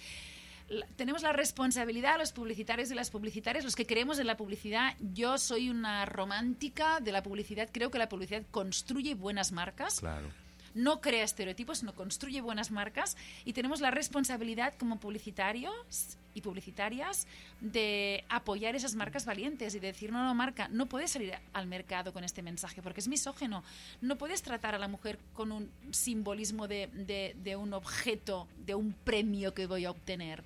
la- 0.67 0.85
tenemos 0.95 1.23
la 1.23 1.31
responsabilidad, 1.33 2.17
los 2.17 2.31
publicitarios 2.31 2.91
y 2.91 2.95
las 2.95 3.09
publicitarias, 3.09 3.63
los 3.65 3.75
que 3.75 3.85
creemos 3.87 4.19
en 4.19 4.27
la 4.27 4.37
publicidad. 4.37 4.95
Yo 4.99 5.37
soy 5.37 5.69
una 5.69 6.05
romántica 6.05 6.99
de 6.99 7.11
la 7.11 7.23
publicidad. 7.23 7.69
Creo 7.71 7.89
que 7.91 7.97
la 7.97 8.09
publicidad 8.09 8.43
construye 8.51 9.15
buenas 9.15 9.51
marcas 9.51 9.99
Claro. 9.99 10.29
No 10.73 11.01
crea 11.01 11.23
estereotipos, 11.23 11.79
sino 11.79 11.93
construye 11.93 12.41
buenas 12.41 12.71
marcas 12.71 13.17
y 13.45 13.53
tenemos 13.53 13.81
la 13.81 13.91
responsabilidad 13.91 14.73
como 14.77 14.99
publicitarios 14.99 16.17
y 16.33 16.41
publicitarias 16.41 17.27
de 17.59 18.23
apoyar 18.29 18.75
esas 18.75 18.95
marcas 18.95 19.25
valientes 19.25 19.75
y 19.75 19.79
de 19.79 19.87
decir, 19.87 20.11
no, 20.11 20.23
no, 20.23 20.35
marca, 20.35 20.67
no 20.69 20.85
puedes 20.85 21.11
salir 21.11 21.33
al 21.53 21.67
mercado 21.67 22.13
con 22.13 22.23
este 22.23 22.41
mensaje 22.41 22.81
porque 22.81 22.99
es 22.99 23.07
misógeno. 23.07 23.63
No 24.01 24.17
puedes 24.17 24.41
tratar 24.41 24.75
a 24.75 24.79
la 24.79 24.87
mujer 24.87 25.19
con 25.33 25.51
un 25.51 25.71
simbolismo 25.91 26.67
de 26.67 27.57
un 27.59 27.73
objeto, 27.73 28.47
de 28.65 28.75
un 28.75 28.93
premio 28.93 29.53
que 29.53 29.65
voy 29.65 29.85
a 29.85 29.91
obtener. 29.91 30.43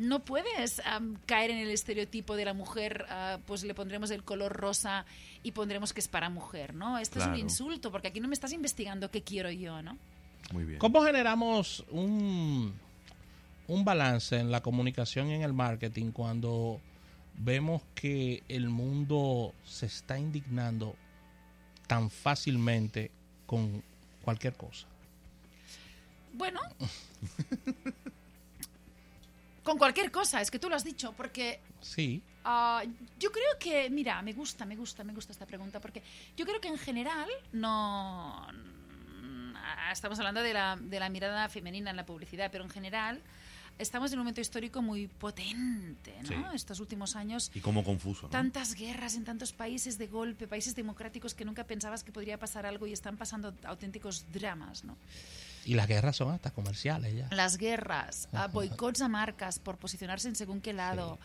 No 0.00 0.24
puedes 0.24 0.80
caer 1.26 1.50
en 1.50 1.58
el 1.58 1.68
estereotipo 1.68 2.34
de 2.34 2.46
la 2.46 2.54
mujer, 2.54 3.04
ah, 3.10 3.38
pues 3.46 3.64
le 3.64 3.74
pondremos 3.74 4.10
el 4.10 4.24
color 4.24 4.50
rosa 4.50 5.04
y 5.42 5.52
pondremos 5.52 5.92
que 5.92 6.00
es 6.00 6.08
para 6.08 6.30
mujer, 6.30 6.72
¿no? 6.72 6.98
Esto 6.98 7.18
es 7.18 7.26
un 7.26 7.36
insulto, 7.36 7.92
porque 7.92 8.08
aquí 8.08 8.18
no 8.18 8.26
me 8.26 8.32
estás 8.32 8.54
investigando 8.54 9.10
qué 9.10 9.20
quiero 9.20 9.50
yo, 9.50 9.82
¿no? 9.82 9.98
Muy 10.52 10.64
bien. 10.64 10.78
¿Cómo 10.78 11.02
generamos 11.02 11.84
un, 11.90 12.72
un 13.68 13.84
balance 13.84 14.38
en 14.38 14.50
la 14.50 14.62
comunicación 14.62 15.28
y 15.28 15.34
en 15.34 15.42
el 15.42 15.52
marketing 15.52 16.12
cuando 16.12 16.80
vemos 17.36 17.82
que 17.94 18.42
el 18.48 18.70
mundo 18.70 19.52
se 19.66 19.84
está 19.84 20.18
indignando 20.18 20.96
tan 21.86 22.08
fácilmente 22.08 23.10
con 23.44 23.82
cualquier 24.22 24.54
cosa? 24.54 24.86
Bueno, 26.32 26.60
con 29.70 29.78
cualquier 29.78 30.10
cosa, 30.10 30.40
es 30.40 30.50
que 30.50 30.58
tú 30.58 30.68
lo 30.68 30.74
has 30.74 30.82
dicho, 30.82 31.12
porque 31.16 31.60
Sí, 31.80 32.20
ah, 32.44 32.82
yo 33.20 33.30
creo 33.30 33.56
que, 33.60 33.88
mira, 33.88 34.20
me 34.20 34.32
gusta, 34.32 34.66
me 34.66 34.74
gusta, 34.74 35.04
me 35.04 35.12
gusta 35.14 35.30
esta 35.30 35.46
pregunta, 35.46 35.78
porque 35.80 36.02
yo 36.36 36.44
creo 36.44 36.60
que 36.60 36.66
en 36.66 36.76
general 36.76 37.28
no... 37.52 38.48
mm, 39.22 39.52
Estamos 39.92 40.18
hablando 40.18 40.42
de 40.42 40.52
la, 40.54 40.76
de 40.76 40.98
la 40.98 41.08
mirada 41.08 41.48
femenina 41.48 41.90
en 41.90 41.96
la 41.96 42.04
publicidad, 42.04 42.50
pero 42.50 42.64
en 42.64 42.70
general 42.70 43.22
estamos 43.78 44.10
en 44.12 44.18
un 44.18 44.24
momento 44.24 44.40
histórico 44.40 44.82
muy 44.82 45.06
potente, 45.06 46.14
¿no? 46.22 46.50
Sí. 46.50 46.56
Estos 46.56 46.80
últimos 46.80 47.14
años 47.14 47.52
Y 47.54 47.60
como 47.60 47.84
confuso. 47.84 48.22
¿no? 48.24 48.30
tantas 48.30 48.74
guerras 48.74 49.14
en 49.14 49.24
tantos 49.24 49.52
países 49.52 49.98
de 49.98 50.08
golpe, 50.08 50.48
países 50.48 50.74
democráticos 50.74 51.34
que 51.34 51.44
nunca 51.44 51.62
pensabas 51.62 52.02
que 52.02 52.10
podría 52.10 52.38
pasar 52.38 52.66
algo 52.66 52.88
y 52.88 52.92
están 52.92 53.16
pasando 53.16 53.54
auténticos 53.62 54.26
dramas, 54.32 54.82
¿no? 54.82 54.96
Y 55.64 55.74
las 55.74 55.86
guerras 55.86 56.16
son 56.16 56.32
hasta 56.32 56.50
comerciales 56.50 57.14
ya. 57.14 57.28
las 57.30 57.56
guerras, 57.58 58.28
a 58.32 58.46
boicots 58.46 59.00
a 59.02 59.08
marcas 59.08 59.58
por 59.58 59.78
posicionarse 59.78 60.28
en 60.28 60.36
según 60.36 60.60
qué 60.60 60.72
lado. 60.72 61.18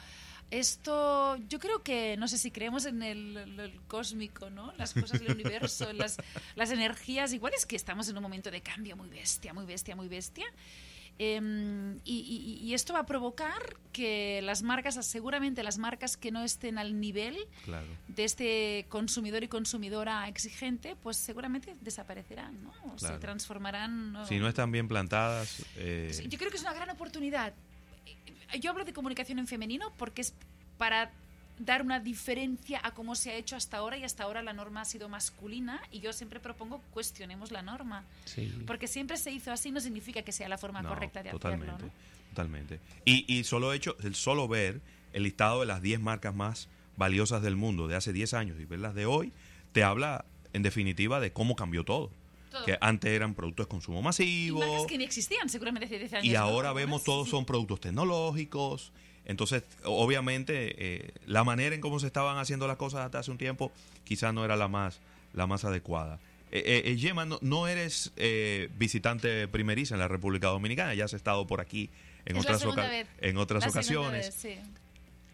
Esto, 0.51 1.37
yo 1.49 1.59
creo 1.59 1.81
que, 1.81 2.17
no 2.17 2.27
sé 2.27 2.37
si 2.37 2.51
creemos 2.51 2.85
en 2.85 3.01
el, 3.01 3.35
el 3.37 3.81
cósmico, 3.87 4.51
¿no? 4.51 4.71
Las 4.77 4.93
cosas 4.93 5.19
del 5.19 5.31
universo, 5.31 5.91
las, 5.93 6.17
las 6.55 6.69
energías. 6.69 7.33
Igual 7.33 7.53
es 7.57 7.65
que 7.65 7.75
estamos 7.75 8.07
en 8.09 8.17
un 8.17 8.21
momento 8.21 8.51
de 8.51 8.61
cambio 8.61 8.95
muy 8.95 9.09
bestia, 9.09 9.53
muy 9.53 9.65
bestia, 9.65 9.95
muy 9.95 10.07
bestia. 10.07 10.45
Em, 11.17 11.95
y, 12.03 12.59
y- 12.61 12.65
y 12.67 12.73
esto 12.73 12.91
va 12.93 12.99
a 12.99 13.05
provocar 13.05 13.77
que 13.93 14.41
las 14.43 14.63
marcas, 14.63 14.95
seguramente 15.05 15.63
las 15.63 15.77
marcas 15.77 16.17
que 16.17 16.29
no 16.29 16.43
estén 16.43 16.77
al 16.77 16.99
nivel 16.99 17.37
Claro. 17.63 17.87
de 18.09 18.25
este 18.25 18.85
consumidor 18.89 19.41
y 19.43 19.47
consumidora 19.47 20.27
exigente, 20.27 20.97
pues 21.01 21.15
seguramente 21.15 21.75
desaparecerán, 21.79 22.61
¿no? 22.61 22.73
O 22.93 22.99
se 22.99 23.17
transformarán. 23.19 24.11
¿no? 24.11 24.25
Si 24.25 24.37
no 24.39 24.49
están 24.49 24.71
bien 24.73 24.89
plantadas, 24.89 25.63
eh, 25.77 26.09
Sí, 26.13 26.27
Yo 26.27 26.37
creo 26.37 26.51
que 26.51 26.57
es 26.57 26.63
una 26.63 26.73
gran 26.73 26.89
oportunidad. 26.89 27.53
Yo 28.59 28.71
hablo 28.71 28.83
de 28.83 28.91
comunicación 28.93 29.39
en 29.39 29.47
femenino 29.47 29.93
porque 29.97 30.21
es 30.21 30.33
para 30.77 31.11
dar 31.59 31.81
una 31.81 31.99
diferencia 31.99 32.81
a 32.83 32.93
cómo 32.93 33.15
se 33.15 33.31
ha 33.31 33.35
hecho 33.35 33.55
hasta 33.55 33.77
ahora 33.77 33.97
y 33.97 34.03
hasta 34.03 34.23
ahora 34.23 34.43
la 34.43 34.53
norma 34.53 34.81
ha 34.81 34.85
sido 34.85 35.07
masculina 35.09 35.81
y 35.91 35.99
yo 35.99 36.11
siempre 36.13 36.39
propongo 36.39 36.81
cuestionemos 36.91 37.51
la 37.51 37.61
norma. 37.61 38.03
Sí. 38.25 38.53
Porque 38.67 38.87
siempre 38.87 39.17
se 39.17 39.31
hizo 39.31 39.51
así 39.51 39.71
no 39.71 39.79
significa 39.79 40.21
que 40.21 40.31
sea 40.31 40.49
la 40.49 40.57
forma 40.57 40.81
no, 40.81 40.89
correcta 40.89 41.23
de 41.23 41.31
totalmente, 41.31 41.71
hacerlo. 41.71 41.87
¿no? 41.87 42.29
totalmente. 42.29 42.79
Y, 43.05 43.25
y 43.33 43.43
solo 43.45 43.71
hecho, 43.73 43.95
el 44.03 44.15
solo 44.15 44.47
ver 44.47 44.81
el 45.13 45.23
listado 45.23 45.61
de 45.61 45.65
las 45.65 45.81
10 45.81 46.01
marcas 46.01 46.35
más 46.35 46.67
valiosas 46.97 47.41
del 47.41 47.55
mundo 47.55 47.87
de 47.87 47.95
hace 47.95 48.11
10 48.11 48.33
años 48.33 48.59
y 48.59 48.65
ver 48.65 48.79
las 48.79 48.93
de 48.95 49.05
hoy, 49.05 49.31
te 49.71 49.83
habla 49.83 50.25
en 50.53 50.61
definitiva 50.61 51.19
de 51.19 51.31
cómo 51.31 51.55
cambió 51.55 51.83
todo. 51.83 52.11
Que 52.65 52.77
antes 52.79 53.11
eran 53.11 53.33
productos 53.33 53.65
de 53.65 53.69
consumo 53.69 53.99
Y 53.99 54.03
masivo. 54.03 54.59
marcas 54.59 54.85
que 54.87 54.97
ni 54.97 55.03
existían 55.03 55.49
seguramente 55.49 55.87
hace 55.87 55.99
10 55.99 56.13
años. 56.13 56.25
Y 56.25 56.35
ahora 56.35 56.71
vemos 56.71 57.03
todos 57.03 57.25
sí. 57.25 57.31
son 57.31 57.45
productos 57.45 57.81
tecnológicos. 57.81 58.93
Entonces, 59.25 59.63
obviamente, 59.83 60.75
eh, 60.77 61.11
la 61.25 61.43
manera 61.43 61.73
en 61.75 61.81
cómo 61.81 61.99
se 61.99 62.07
estaban 62.07 62.37
haciendo 62.37 62.67
las 62.67 62.77
cosas 62.77 63.05
hasta 63.05 63.19
hace 63.19 63.31
un 63.31 63.37
tiempo 63.37 63.71
quizás 64.03 64.33
no 64.33 64.45
era 64.45 64.55
la 64.55 64.67
más, 64.67 64.99
la 65.33 65.47
más 65.47 65.65
adecuada. 65.65 66.19
Eh, 66.51 66.63
eh, 66.65 66.91
eh, 66.91 66.97
Gemma, 66.97 67.25
no, 67.25 67.39
no 67.41 67.67
eres 67.67 68.11
visitante 68.77 69.47
primeriza 69.47 69.95
en 69.95 69.99
la 69.99 70.07
República 70.07 70.47
Dominicana, 70.47 70.93
ya 70.93 71.05
has 71.05 71.13
estado 71.13 71.47
por 71.47 71.59
aquí 71.59 71.89
en 72.25 72.37
Es 72.37 72.43
otras, 72.43 72.59
segunda 72.59 72.83
oca- 72.83 72.91
vez. 72.91 73.07
en 73.21 73.37
otras 73.37 73.63
La 73.65 73.81
segunda 73.83 74.09
ocasiones. 74.09 74.43
vez, 74.43 74.55
sí. 74.63 74.71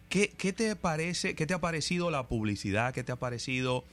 ¿Qué, 0.08 0.28
qué 0.36 0.52
te 0.52 0.74
parece, 0.76 1.34
qué 1.34 1.46
te 1.46 1.54
ha 1.54 1.60
parecido 1.60 2.10
la 2.10 2.28
publicidad? 2.28 2.92
¿Qué 2.92 3.02
te 3.04 3.12
ha 3.12 3.16
parecido 3.16 3.84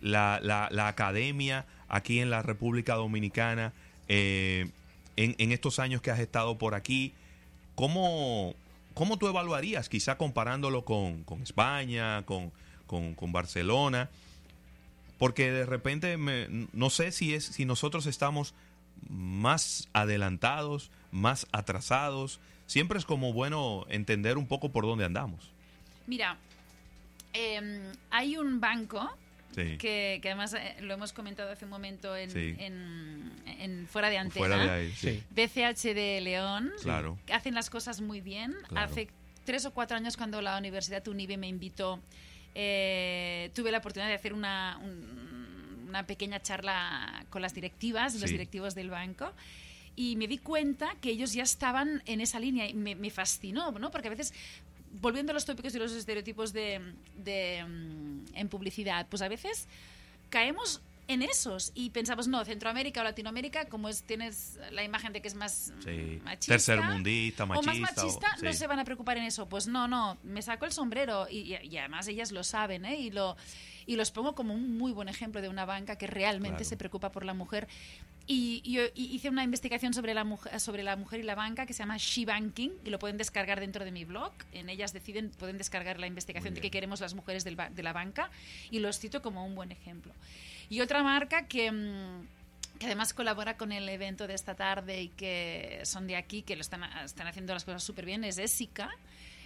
la, 0.00 0.40
la- 0.42 0.68
la 0.70 0.88
academia 0.88 1.66
aquí 1.88 2.20
en 2.20 2.30
la 2.30 2.42
República 2.42 2.94
Dominicana 2.94 3.72
en, 4.08 4.72
en 5.16 5.52
estos 5.52 5.78
años 5.78 6.00
que 6.02 6.10
has 6.10 6.18
estado 6.20 6.58
por 6.58 6.74
aquí? 6.74 7.12
¿Cómo, 7.74 8.54
cómo 8.98 9.16
tú 9.16 9.28
evaluarías, 9.28 9.88
quizá 9.88 10.18
comparándolo 10.18 10.84
con, 10.84 11.22
con 11.22 11.40
España, 11.42 12.24
con, 12.26 12.50
con- 12.86 13.14
con 13.14 13.30
Barcelona? 13.32 14.10
Porque 15.18 15.50
de 15.52 15.64
repente 15.66 16.16
me- 16.16 16.48
no 16.72 16.90
sé 16.90 17.12
si 17.12 17.32
es 17.34 17.44
si 17.44 17.64
nosotros 17.64 18.06
estamos 18.06 18.54
más 19.08 19.88
adelantados, 19.92 20.90
más 21.12 21.46
atrasados. 21.52 22.40
Siempre 22.66 22.98
es 22.98 23.04
como 23.04 23.32
bueno 23.32 23.86
entender 23.88 24.36
un 24.36 24.46
poco 24.48 24.70
por 24.70 24.84
dónde 24.84 25.04
andamos. 25.04 25.52
Mira, 26.08 26.36
em, 27.32 27.92
hay 28.10 28.36
un 28.36 28.58
banco 28.60 29.08
Sí. 29.64 29.78
que, 29.78 30.18
que 30.22 30.28
además 30.28 30.54
eh, 30.54 30.76
lo 30.80 30.94
hemos 30.94 31.12
comentado 31.12 31.50
hace 31.50 31.64
un 31.64 31.70
momento 31.70 32.16
en, 32.16 32.30
Sí. 32.30 32.54
en- 32.58 33.32
en 33.46 33.86
fuera 33.88 34.08
de 34.10 34.18
antena. 34.18 34.46
Fuera 34.46 34.62
de 34.64 34.70
ahí, 34.70 34.92
sí. 34.92 35.22
BCH 35.30 35.94
de 35.94 36.20
León, 36.20 36.72
Claro. 36.82 37.18
que 37.26 37.32
hacen 37.34 37.54
las 37.54 37.70
cosas 37.70 38.00
muy 38.00 38.20
bien. 38.20 38.54
Claro. 38.68 38.90
Hace 38.90 39.08
tres 39.44 39.64
o 39.66 39.72
cuatro 39.72 39.96
años 39.96 40.16
cuando 40.16 40.40
la 40.42 40.56
Universidad 40.58 41.06
UNIBE 41.08 41.36
me 41.38 41.48
invitó, 41.48 42.00
eh, 42.54 43.50
tuve 43.54 43.70
la 43.72 43.78
oportunidad 43.78 44.08
de 44.08 44.14
hacer 44.14 44.32
una, 44.32 44.78
un- 44.82 45.86
una 45.88 46.06
pequeña 46.06 46.40
charla 46.40 47.24
con 47.30 47.40
las 47.42 47.54
directivas, 47.54 48.14
los 48.20 48.30
directivos 48.30 48.74
del 48.74 48.90
banco. 48.90 49.32
Y 49.96 50.16
me 50.16 50.28
di 50.28 50.38
cuenta 50.38 50.94
que 51.00 51.10
ellos 51.10 51.32
ya 51.32 51.42
estaban 51.42 52.02
en 52.06 52.20
esa 52.20 52.38
línea 52.38 52.68
y 52.68 52.74
me, 52.74 52.94
me 52.94 53.10
fascinó, 53.10 53.72
¿no? 53.72 53.90
Porque 53.90 54.06
a 54.08 54.10
veces, 54.10 54.32
volviendo 54.92 55.32
a 55.32 55.34
los 55.34 55.44
tópicos 55.44 55.74
y 55.74 55.78
los 55.78 55.92
estereotipos 55.92 56.52
de, 56.52 56.80
de, 57.16 57.64
mm, 57.66 58.34
en 58.36 58.48
publicidad, 58.48 59.06
pues 59.08 59.22
a 59.22 59.28
veces 59.28 59.66
caemos 60.30 60.80
en 61.06 61.22
esos 61.22 61.72
y 61.74 61.88
pensamos, 61.88 62.28
no, 62.28 62.44
Centroamérica 62.44 63.00
o 63.00 63.04
Latinoamérica, 63.04 63.64
como 63.66 63.88
es, 63.88 64.02
tienes 64.02 64.58
la 64.72 64.84
imagen 64.84 65.14
de 65.14 65.22
que 65.22 65.28
es 65.28 65.34
más 65.34 65.72
Sí. 65.82 66.20
machista. 66.22 66.52
Tercermundista, 66.54 67.44
o 67.44 67.46
más 67.46 67.64
machista. 67.64 68.02
o- 68.02 68.04
machista, 68.04 68.28
no 68.42 68.52
se 68.52 68.66
van 68.66 68.78
a 68.78 68.84
preocupar 68.84 69.16
en 69.16 69.24
eso. 69.24 69.48
Pues 69.48 69.66
no, 69.68 69.88
no, 69.88 70.18
me 70.22 70.42
saco 70.42 70.66
el 70.66 70.72
sombrero 70.72 71.26
y 71.30 71.54
además 71.78 72.08
ellas 72.08 72.30
lo 72.30 72.44
saben, 72.44 72.84
¿eh? 72.84 73.00
Y, 73.00 73.10
lo, 73.10 73.36
y 73.88 73.96
los 73.96 74.12
pongo 74.12 74.34
como 74.36 74.52
un 74.54 74.76
muy 74.78 74.92
buen 74.92 75.08
ejemplo 75.08 75.40
de 75.40 75.48
una 75.48 75.64
banca 75.64 75.96
que 75.96 76.06
realmente 76.06 76.58
Claro. 76.58 76.64
se 76.68 76.76
preocupa 76.76 77.10
por 77.10 77.24
la 77.24 77.34
mujer. 77.34 77.66
Y, 78.26 78.60
yo 78.70 78.82
hice 78.94 79.30
una 79.30 79.42
investigación 79.42 79.94
sobre 79.94 80.12
la, 80.12 80.22
mujer, 80.24 80.60
sobre 80.60 80.82
la 80.82 80.94
mujer 80.96 81.20
y 81.20 81.22
la 81.22 81.34
banca 81.34 81.64
que 81.64 81.72
se 81.72 81.78
llama 81.78 81.96
She 81.96 82.26
Banking 82.26 82.70
y 82.84 82.90
lo 82.90 82.98
pueden 82.98 83.16
descargar 83.16 83.58
dentro 83.60 83.84
de 83.86 83.90
mi 83.90 84.04
blog. 84.04 84.32
En 84.52 84.68
ellas 84.68 84.92
deciden, 84.92 85.30
pueden 85.30 85.56
descargar 85.56 85.98
la 85.98 86.06
investigación 86.06 86.52
de 86.52 86.60
qué 86.60 86.70
queremos 86.70 87.00
las 87.00 87.14
mujeres 87.14 87.42
del 87.44 87.56
ba- 87.56 87.70
de 87.70 87.82
la 87.82 87.94
banca 87.94 88.30
y 88.70 88.78
los 88.80 88.98
cito 88.98 89.22
como 89.22 89.44
un 89.46 89.54
buen 89.54 89.72
ejemplo. 89.72 90.12
Y 90.68 90.80
otra 90.82 91.02
marca 91.02 91.46
que... 91.48 91.72
mm, 91.72 92.26
que 92.78 92.86
además 92.86 93.12
colabora 93.12 93.56
con 93.56 93.72
el 93.72 93.88
evento 93.88 94.28
de 94.28 94.34
esta 94.34 94.54
tarde 94.54 95.02
y 95.02 95.08
que 95.08 95.80
son 95.84 96.06
de 96.06 96.14
aquí, 96.14 96.42
que 96.42 96.54
lo 96.54 96.60
están, 96.60 96.84
están 97.04 97.26
haciendo 97.26 97.52
las 97.52 97.64
cosas 97.64 97.82
súper 97.82 98.04
bien, 98.04 98.22
es 98.22 98.38
Essica. 98.38 98.88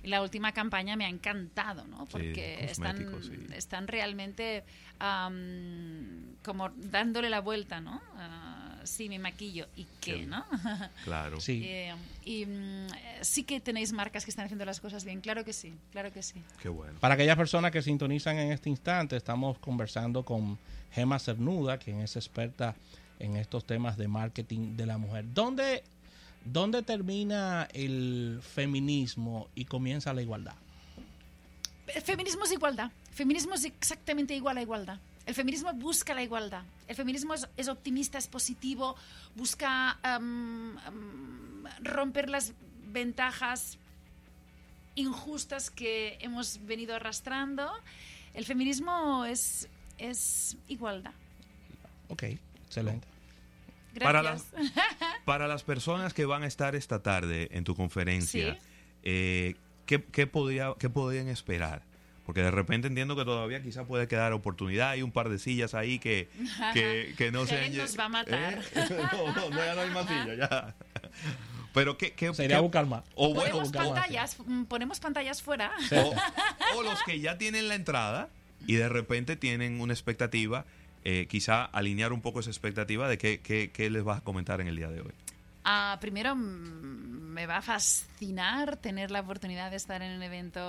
Y 0.02 0.08
La 0.08 0.22
última 0.22 0.52
campaña 0.52 0.96
me 0.96 1.04
ha 1.04 1.08
encantado, 1.08 1.86
¿no? 1.86 2.06
Porque 2.06 2.64
están, 2.64 2.96
sí. 3.22 3.32
están 3.54 3.86
realmente 3.86 4.64
am, 4.98 6.36
como 6.44 6.70
dándole 6.70 7.30
la 7.30 7.40
vuelta, 7.40 7.80
¿no? 7.80 8.02
Ah, 8.16 8.80
sí, 8.84 9.08
me 9.08 9.18
maquillo. 9.18 9.68
¿Y 9.76 9.86
qué, 10.00 10.26
no? 10.26 10.44
Claro. 11.04 11.40
Sí. 11.40 11.62
Eh, 11.64 11.94
y 12.24 12.46
mm, 12.46 12.86
sí 13.20 13.44
que 13.44 13.60
tenéis 13.60 13.92
marcas 13.92 14.24
que 14.24 14.30
están 14.30 14.46
haciendo 14.46 14.64
las 14.64 14.80
cosas 14.80 15.04
bien, 15.04 15.20
claro 15.20 15.44
que 15.44 15.52
sí, 15.52 15.74
claro 15.92 16.12
que 16.12 16.22
sí. 16.22 16.42
Qué 16.60 16.68
bueno. 16.68 16.98
Para 17.00 17.14
aquellas 17.14 17.36
personas 17.36 17.70
que 17.70 17.82
sintonizan 17.82 18.38
en 18.38 18.52
este 18.52 18.70
instante, 18.70 19.16
estamos 19.16 19.58
conversando 19.58 20.24
con 20.24 20.58
Gema 20.92 21.18
Cernuda, 21.18 21.78
quien 21.78 22.00
es 22.00 22.16
experta 22.16 22.74
en 23.18 23.36
estos 23.36 23.64
temas 23.64 23.96
de 23.96 24.08
marketing 24.08 24.76
de 24.76 24.86
la 24.86 24.98
mujer. 24.98 25.24
¿Dónde, 25.32 25.84
dónde 26.44 26.82
termina 26.82 27.68
el 27.72 28.40
feminismo 28.42 29.48
y 29.54 29.64
comienza 29.64 30.12
la 30.12 30.22
igualdad? 30.22 30.54
El 31.86 32.02
feminismo 32.02 32.44
es 32.44 32.52
igualdad. 32.52 32.90
Feminismo 33.12 33.54
es 33.54 33.64
exactamente 33.64 34.34
igual 34.34 34.56
a 34.58 34.62
igualdad. 34.62 34.98
El 35.26 35.34
feminismo 35.34 35.72
busca 35.74 36.14
la 36.14 36.22
igualdad. 36.22 36.64
El 36.88 36.96
feminismo 36.96 37.34
es, 37.34 37.48
es 37.56 37.68
optimista, 37.68 38.18
es 38.18 38.26
positivo, 38.26 38.96
busca 39.36 39.98
am, 40.02 40.76
romper 41.82 42.28
las 42.28 42.52
ventajas 42.86 43.78
injustas 44.94 45.70
que 45.70 46.18
hemos 46.20 46.64
venido 46.66 46.94
arrastrando. 46.96 47.70
El 48.34 48.44
feminismo 48.44 49.24
es, 49.24 49.68
es 49.98 50.56
igualdad. 50.68 51.12
Ok, 52.08 52.24
excelente. 52.64 53.11
Para 54.00 54.22
Gracias. 54.22 54.52
Para 55.24 55.48
las 55.48 55.62
personas 55.62 56.14
que 56.14 56.24
van 56.24 56.42
a 56.42 56.46
estar 56.46 56.74
esta 56.74 57.02
tarde 57.02 57.48
en 57.52 57.64
tu 57.64 57.74
conferencia, 57.74 58.54
Sí. 58.54 58.60
eh, 59.04 59.54
¿qué, 59.86 60.02
qué 60.04 60.26
podría, 60.26 60.74
¿qué 60.78 60.88
podrían 60.88 61.28
esperar? 61.28 61.82
Porque 62.26 62.40
de 62.42 62.50
repente 62.52 62.86
entiendo 62.88 63.16
que 63.16 63.24
todavía 63.24 63.62
quizá 63.62 63.84
puede 63.84 64.06
quedar 64.08 64.32
oportunidad. 64.32 64.90
Hay 64.90 65.02
un 65.02 65.10
par 65.12 65.28
de 65.28 65.38
sillas 65.38 65.74
ahí 65.74 65.98
que, 65.98 66.28
que, 66.72 67.14
que 67.18 67.32
no 67.32 67.46
se 67.46 67.68
nos 67.70 67.98
va 67.98 68.04
a 68.04 68.08
matar. 68.08 68.62
¿Eh? 68.74 68.88
No, 69.12 69.32
no, 69.34 69.50
no, 69.50 69.56
ya 69.56 69.74
no 69.74 69.80
hay 69.80 69.90
más 69.90 70.06
sillas, 70.06 70.38
ya. 70.38 70.74
Pero 71.74 71.96
¿qué, 71.96 72.12
qué, 72.12 72.32
Sería 72.34 72.56
qué- 72.56 72.62
buscar 72.62 72.86
más. 72.86 73.02
o 73.14 73.32
bueno, 73.34 73.40
ponemos 73.58 73.68
así. 73.68 73.72
pantallas, 73.78 74.36
mm, 74.44 74.64
ponemos 74.64 75.00
pantallas 75.00 75.42
fuera. 75.42 75.72
o, 75.92 76.78
o 76.78 76.82
los 76.82 77.02
que 77.02 77.18
ya 77.20 77.38
tienen 77.38 77.68
la 77.68 77.74
entrada 77.74 78.28
y 78.66 78.74
de 78.74 78.88
repente 78.88 79.36
tienen 79.36 79.80
una 79.80 79.92
expectativa, 79.94 80.64
eh, 81.04 81.26
quizá 81.28 81.64
alinear 81.64 82.12
un 82.12 82.20
poco 82.20 82.40
esa 82.40 82.50
expectativa 82.50 83.08
de 83.08 83.18
qué, 83.18 83.40
qué, 83.40 83.70
qué 83.72 83.90
les 83.90 84.04
vas 84.04 84.18
a 84.18 84.20
comentar 84.24 84.60
en 84.60 84.68
el 84.68 84.76
día 84.76 84.88
de 84.88 85.00
hoy. 85.00 85.12
Ah, 85.64 85.98
primero, 86.00 86.34
mm, 86.34 86.40
me 86.40 87.46
va 87.46 87.58
a 87.58 87.62
fascinar 87.62 88.76
tener 88.78 89.10
la 89.10 89.20
oportunidad 89.20 89.70
de 89.70 89.76
estar 89.76 90.02
en 90.02 90.16
un 90.16 90.22
evento 90.22 90.60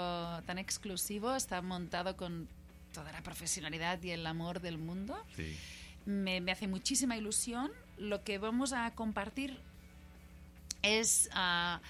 tan 0.46 0.58
exclusivo. 0.58 1.36
Está 1.36 1.62
montado 1.62 2.16
con 2.16 2.48
toda 2.94 3.12
la 3.12 3.22
profesionalidad 3.24 4.02
y 4.04 4.12
el 4.12 4.26
amor 4.28 4.60
del 4.62 4.78
mundo. 4.78 5.18
Sí. 5.36 5.58
Me, 6.06 6.42
me 6.42 6.52
hace 6.52 6.68
muchísima 6.68 7.18
ilusión. 7.18 7.72
Lo 7.98 8.24
que 8.24 8.38
vamos 8.38 8.72
a 8.74 8.92
compartir 8.94 9.58
es 10.82 11.30
ah, 11.34 11.82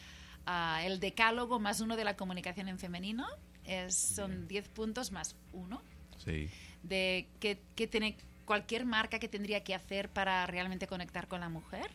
ah, 0.46 0.82
el 0.86 1.00
decálogo 1.00 1.60
más 1.60 1.82
uno 1.82 1.96
de 1.96 2.04
la 2.04 2.16
comunicación 2.16 2.68
en 2.70 2.80
femenino. 2.80 3.28
Es, 3.66 3.96
son 3.96 4.48
10 4.48 4.68
puntos 4.70 5.12
más 5.12 5.36
uno 5.54 5.82
Sí. 6.24 6.50
de 6.84 7.28
qué, 7.40 7.60
qué 7.76 7.88
tiene 7.88 8.18
cualquier 8.46 8.86
marca 8.86 9.20
que 9.20 9.28
tendría 9.28 9.64
que 9.64 9.76
hacer 9.76 10.10
para 10.10 10.46
realmente 10.46 10.88
conectar 10.88 11.28
con 11.28 11.42
la 11.42 11.50
mujer. 11.50 11.90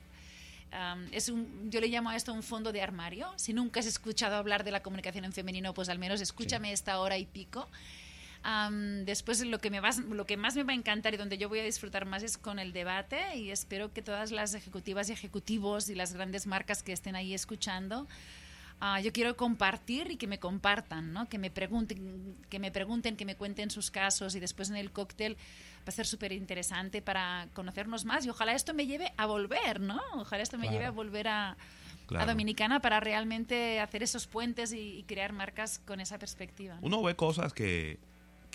um, 0.73 1.07
es 1.13 1.29
un, 1.29 1.71
yo 1.71 1.81
le 1.81 1.89
llamo 1.89 2.11
a 2.11 2.17
esto 2.17 2.33
un 2.33 2.43
fondo 2.43 2.73
de 2.73 2.83
armario. 2.83 3.33
Si 3.37 3.53
nunca 3.53 3.81
has 3.81 3.87
escuchado 3.87 4.37
hablar 4.37 4.65
de 4.65 4.71
la 4.71 4.81
comunicación 4.81 5.25
en 5.25 5.33
femenino, 5.33 5.75
pues 5.75 5.89
al 5.89 5.99
menos 5.99 6.21
escúchame 6.21 6.73
esta 6.73 6.99
hora 6.99 7.19
y 7.19 7.27
pico. 7.27 7.69
Um, 8.45 9.05
después 9.05 9.45
lo 9.45 9.59
que, 9.59 9.69
me 9.69 9.81
va, 9.81 9.91
lo 10.11 10.25
que 10.25 10.37
más 10.37 10.55
me 10.55 10.63
va 10.63 10.73
a 10.73 10.77
encantar 10.77 11.13
y 11.13 11.17
donde 11.17 11.39
yo 11.39 11.49
voy 11.49 11.59
a 11.59 11.65
disfrutar 11.65 12.05
más 12.05 12.23
es 12.23 12.39
con 12.39 12.61
el 12.61 12.73
debate 12.73 13.37
y 13.37 13.51
espero 13.51 13.93
que 13.93 14.01
todas 14.01 14.31
las 14.31 14.55
ejecutivas 14.55 15.11
y 15.11 15.13
ejecutivos 15.13 15.89
y 15.89 15.97
las 15.97 16.15
grandes 16.15 16.47
marcas 16.47 16.85
que 16.85 16.93
estén 16.93 17.17
ahí 17.17 17.35
escuchando 17.35 18.07
Uh, 18.81 19.03
yo 19.03 19.13
quiero 19.13 19.37
compartir 19.37 20.09
y 20.13 20.17
que 20.17 20.29
me 20.29 20.39
compartan, 20.39 21.13
¿no? 21.13 21.29
que 21.29 21.37
me 21.37 21.51
pregunten, 21.51 22.37
que 22.49 22.61
me 22.61 22.71
pregunten, 22.71 23.17
que 23.17 23.25
me 23.25 23.35
cuenten 23.35 23.73
sus 23.73 23.91
casos 23.91 24.37
y 24.37 24.41
después 24.41 24.71
en 24.71 24.77
el 24.77 24.93
cóctel 24.93 25.37
a 25.89 25.93
ser 25.93 26.07
súper 26.07 26.33
interesante 26.33 27.03
para 27.03 27.49
conocernos 27.55 28.05
más 28.05 28.25
y 28.27 28.31
ojalá 28.31 28.53
esto 28.55 28.75
me 28.75 28.87
lleve 28.87 29.13
a 29.17 29.27
volver, 29.27 29.81
¿no? 29.81 30.01
Ojalá 30.15 30.43
esto 30.43 30.57
me 30.59 30.65
Claro. 30.65 30.73
lleve 30.75 30.87
a 30.87 30.91
volver 30.91 31.29
a, 31.29 31.57
Claro. 32.07 32.25
a 32.25 32.27
Dominicana 32.27 32.81
para 32.81 33.01
realmente 33.01 33.81
hacer 33.81 34.03
esos 34.03 34.27
puentes 34.27 34.73
y, 34.73 34.99
y 34.99 35.03
crear 35.05 35.33
marcas 35.33 35.79
con 35.87 36.01
esa 36.01 36.19
perspectiva. 36.19 36.75
¿no? 36.77 36.81
Uno 36.87 37.03
ve 37.03 37.15
cosas 37.17 37.53
que, 37.53 37.99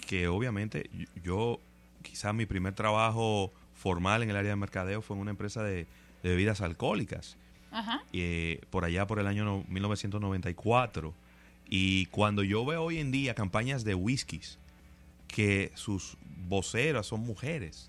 que 0.08 0.28
obviamente 0.28 0.90
yo- 0.94 1.08
yo, 1.24 1.60
quizás 2.02 2.34
mi 2.34 2.46
primer 2.46 2.74
trabajo 2.74 3.52
formal 3.76 4.24
en 4.24 4.30
el 4.30 4.36
área 4.38 4.52
de 4.52 4.56
mercadeo 4.56 5.02
fue 5.02 5.16
en 5.16 5.22
una 5.22 5.32
empresa 5.32 5.62
de, 5.64 5.86
de 6.24 6.30
bebidas 6.30 6.62
alcohólicas. 6.62 7.38
Ajá. 7.76 8.04
eh, 8.14 8.62
por 8.70 8.86
allá 8.86 9.08
por 9.08 9.18
el 9.18 9.26
año 9.26 9.46
no- 9.46 9.64
1994. 9.68 11.14
Y 11.68 12.06
cuando 12.08 12.44
yo 12.44 12.64
veo 12.66 12.84
hoy 12.84 13.00
en 13.00 13.12
día 13.12 13.34
campañas 13.34 13.84
de 13.84 13.96
whiskies 13.96 14.60
que 15.34 15.72
sus 15.74 16.16
voceras 16.48 17.08
son 17.08 17.22
mujeres, 17.22 17.88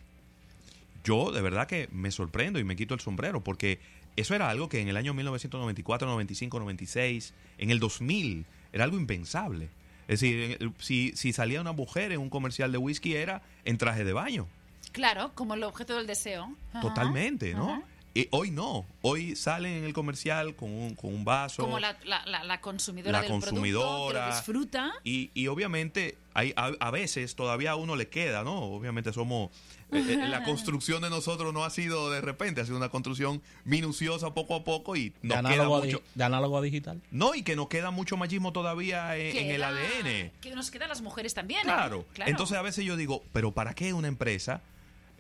yo 1.05 1.31
de 1.31 1.43
verdad 1.43 1.67
que 1.67 1.89
me 1.93 2.11
sorprendo 2.11 2.59
y 2.59 2.65
me 2.65 2.75
quito 2.75 2.95
el 2.95 3.01
sombrero 3.01 3.45
porque 3.45 3.81
eso 4.17 4.35
era 4.35 4.49
algo 4.49 4.71
que 4.71 4.81
en 4.81 4.89
el 4.89 4.97
año 4.97 5.13
1994, 5.13 6.09
95, 6.09 6.59
96, 6.59 7.35
en 7.59 7.71
el 7.71 7.79
2000 7.81 8.47
era 8.73 8.85
algo 8.85 8.97
impensable. 8.97 9.69
Es 10.09 10.21
decir, 10.21 10.73
si, 10.79 11.13
si 11.17 11.33
salía 11.33 11.61
una 11.61 11.73
mujer 11.73 12.13
en 12.13 12.21
un 12.21 12.31
comercial 12.31 12.73
de 12.73 12.79
whisky 12.79 13.15
era 13.15 13.43
en 13.65 13.77
traje 13.77 14.05
de 14.05 14.13
baño. 14.15 14.47
Claro, 14.93 15.33
como 15.35 15.55
el 15.55 15.63
objeto 15.65 15.97
del 15.97 16.07
deseo. 16.07 16.55
Totalmente, 16.81 17.53
¿no? 17.53 17.75
Ajá. 17.75 17.83
Y 18.17 18.29
hoy 18.31 18.53
no. 18.53 18.87
Hoy 19.03 19.35
salen 19.35 19.73
en 19.73 19.85
el 19.85 19.93
comercial 19.93 20.55
con 20.55 20.71
un, 20.71 20.95
con 20.95 21.13
un 21.13 21.25
vaso. 21.25 21.65
Como 21.65 21.81
la, 21.81 21.97
la, 22.05 22.25
la, 22.27 22.45
la 22.45 22.61
consumidora 22.61 23.11
La 23.11 23.19
del 23.23 23.29
producto 23.29 23.47
que 23.47 23.51
consumidora. 23.57 24.29
lo 24.29 24.35
disfruta. 24.37 24.93
Y, 25.03 25.33
y 25.35 25.49
obviamente 25.49 26.17
hay, 26.33 26.53
a, 26.55 26.67
a 26.79 26.91
veces 26.93 27.35
todavía 27.35 27.73
a 27.73 27.77
uno 27.77 27.97
le 27.97 28.09
queda, 28.09 28.45
¿no? 28.45 28.57
Obviamente 28.63 29.13
somos... 29.13 29.51
eh, 29.91 30.05
eh, 30.11 30.29
la 30.29 30.43
construcción 30.45 31.03
de 31.03 31.11
nosotros 31.11 31.53
no 31.53 31.65
ha 31.65 31.71
sido 31.71 32.09
de 32.13 32.21
repente, 32.21 32.61
ha 32.61 32.65
sido 32.65 32.77
una 32.77 32.89
construcción 32.89 33.43
minuciosa 33.65 34.33
poco 34.33 34.55
a 34.55 34.63
poco 34.63 34.95
y 34.95 35.09
De 35.09 35.15
nos 35.23 35.39
queda 35.39 35.39
análogo, 35.41 35.77
a 35.79 35.81
di- 35.81 35.87
mucho... 35.95 36.03
de 36.15 36.25
análogo 36.25 36.59
a 36.59 36.63
digital. 36.63 37.01
No, 37.11 37.35
y 37.35 37.43
que 37.43 37.57
nos 37.57 37.67
queda 37.67 37.91
mucho 37.91 38.17
machismo 38.17 38.53
todavía 38.53 39.17
en, 39.17 39.37
en 39.37 39.51
el 39.51 39.61
Queda- 39.61 39.69
ADN. 39.71 40.31
Que 40.41 40.55
nos 40.55 40.71
quedan 40.71 40.89
las 40.89 41.03
mujeres 41.03 41.35
también. 41.35 41.63
¿eh? 41.63 41.65
Claro. 41.65 42.07
Claro. 42.15 42.31
Entonces 42.31 42.57
a 42.57 42.63
veces 42.63 42.85
yo 42.85 42.97
digo, 42.97 43.25
pero 43.33 43.51
¿para 43.51 43.75
qué 43.75 43.93
una 43.93 44.07
empresa, 44.07 44.61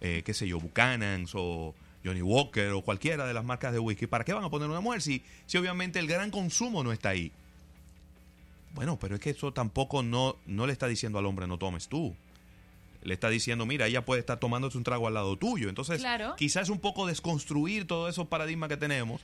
eh, 0.01 0.23
qué 0.25 0.33
sé 0.33 0.47
yo, 0.47 0.61
Buchanan's 0.61 1.33
o 1.35 1.75
Johnny 2.05 2.23
Walker 2.23 2.71
o 2.73 2.83
cualquiera 2.83 3.27
de 3.27 3.33
las 3.35 3.45
marcas 3.45 3.73
de 3.73 3.79
whisky, 3.79 4.07
¿para 4.07 4.25
qué 4.25 4.33
van 4.35 4.45
a 4.45 4.51
poner 4.51 4.69
una 4.69 4.81
mujer 4.81 5.01
si, 5.03 5.23
si 5.47 5.57
obviamente 5.57 5.99
el 5.99 6.07
gran 6.07 6.31
consumo 6.31 6.85
no 6.85 6.93
está 6.93 7.11
ahí? 7.11 7.33
Bueno, 8.75 8.99
pero 8.99 9.15
es 9.15 9.21
que 9.21 9.31
eso 9.31 9.53
tampoco 9.53 10.03
no, 10.03 10.37
no 10.47 10.67
le 10.67 10.73
está 10.73 10.87
diciendo 10.89 11.19
al 11.19 11.27
hombre 11.27 11.47
no 11.47 11.59
tomes 11.59 11.89
tú. 11.89 12.15
Le 13.03 13.15
está 13.15 13.29
diciendo, 13.29 13.67
mira, 13.67 13.87
ella 13.87 14.05
puede 14.05 14.21
estar 14.21 14.39
tomándose 14.41 14.79
un 14.79 14.85
trago 14.85 15.07
al 15.07 15.15
lado 15.15 15.37
tuyo. 15.37 15.69
Entonces, 15.69 16.01
Claro. 16.01 16.35
quizás 16.37 16.71
un 16.71 16.81
poco 16.81 17.07
desconstruir 17.07 17.87
todos 17.87 18.11
esos 18.11 18.27
paradigmas 18.29 18.69
que 18.69 18.77
tenemos 18.77 19.21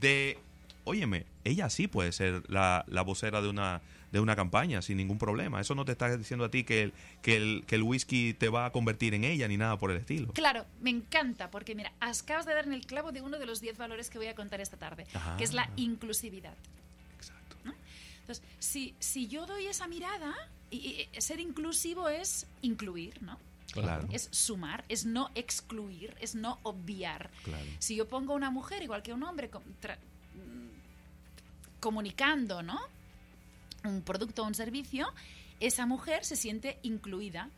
de, 0.00 0.38
óyeme, 0.84 1.26
ella 1.44 1.68
sí 1.70 1.86
puede 1.88 2.12
ser 2.12 2.42
la, 2.50 2.84
la 2.88 3.02
vocera 3.02 3.40
de 3.42 3.48
una, 3.48 3.80
de 4.12 4.20
una 4.20 4.36
campaña 4.36 4.82
sin 4.82 4.96
ningún 4.96 5.18
problema. 5.18 5.60
Eso 5.60 5.74
no 5.74 5.84
te 5.84 5.92
está 5.92 6.16
diciendo 6.16 6.44
a 6.44 6.50
ti 6.50 6.64
que 6.64 6.82
el, 6.82 6.92
que, 7.22 7.36
el, 7.36 7.64
que 7.66 7.76
el 7.76 7.82
whisky 7.82 8.34
te 8.34 8.48
va 8.48 8.66
a 8.66 8.72
convertir 8.72 9.14
en 9.14 9.24
ella 9.24 9.46
ni 9.48 9.56
nada 9.56 9.78
por 9.78 9.90
el 9.90 9.96
estilo. 9.98 10.32
Claro, 10.32 10.66
me 10.80 10.90
encanta, 10.90 11.50
porque 11.50 11.74
mira, 11.74 11.92
acabas 12.00 12.46
de 12.46 12.54
dar 12.54 12.66
en 12.66 12.72
el 12.72 12.86
clavo 12.86 13.12
de 13.12 13.22
uno 13.22 13.38
de 13.38 13.46
los 13.46 13.60
10 13.60 13.78
valores 13.78 14.10
que 14.10 14.18
voy 14.18 14.26
a 14.28 14.34
contar 14.34 14.60
esta 14.60 14.76
tarde, 14.76 15.06
Ajá. 15.14 15.36
que 15.36 15.44
es 15.44 15.52
la 15.52 15.70
inclusividad. 15.76 16.54
Exacto. 17.16 17.56
Entonces, 18.20 18.44
si, 18.58 18.94
si 18.98 19.26
yo 19.28 19.46
doy 19.46 19.66
esa 19.66 19.86
mirada, 19.88 20.34
y, 20.70 21.08
y- 21.14 21.20
ser 21.20 21.40
inclusivo 21.40 22.08
es 22.08 22.46
incluir, 22.62 23.20
¿no? 23.22 23.38
Claro. 23.72 24.08
Es 24.10 24.28
sumar, 24.32 24.84
es 24.88 25.04
no 25.06 25.30
excluir, 25.36 26.14
es 26.20 26.34
no 26.34 26.58
obviar. 26.64 27.30
Claro. 27.44 27.64
Si 27.78 27.94
yo 27.94 28.08
pongo 28.08 28.32
a 28.32 28.36
una 28.36 28.50
mujer 28.50 28.82
igual 28.82 29.02
que 29.02 29.12
un 29.12 29.22
hombre 29.22 29.48
comunicando, 31.80 32.62
¿no? 32.62 32.78
Un 33.84 34.02
producto 34.02 34.42
o 34.42 34.46
un 34.46 34.54
servicio, 34.54 35.12
esa 35.58 35.86
mujer 35.86 36.24
se 36.24 36.36
siente 36.36 36.78
incluida. 36.82 37.50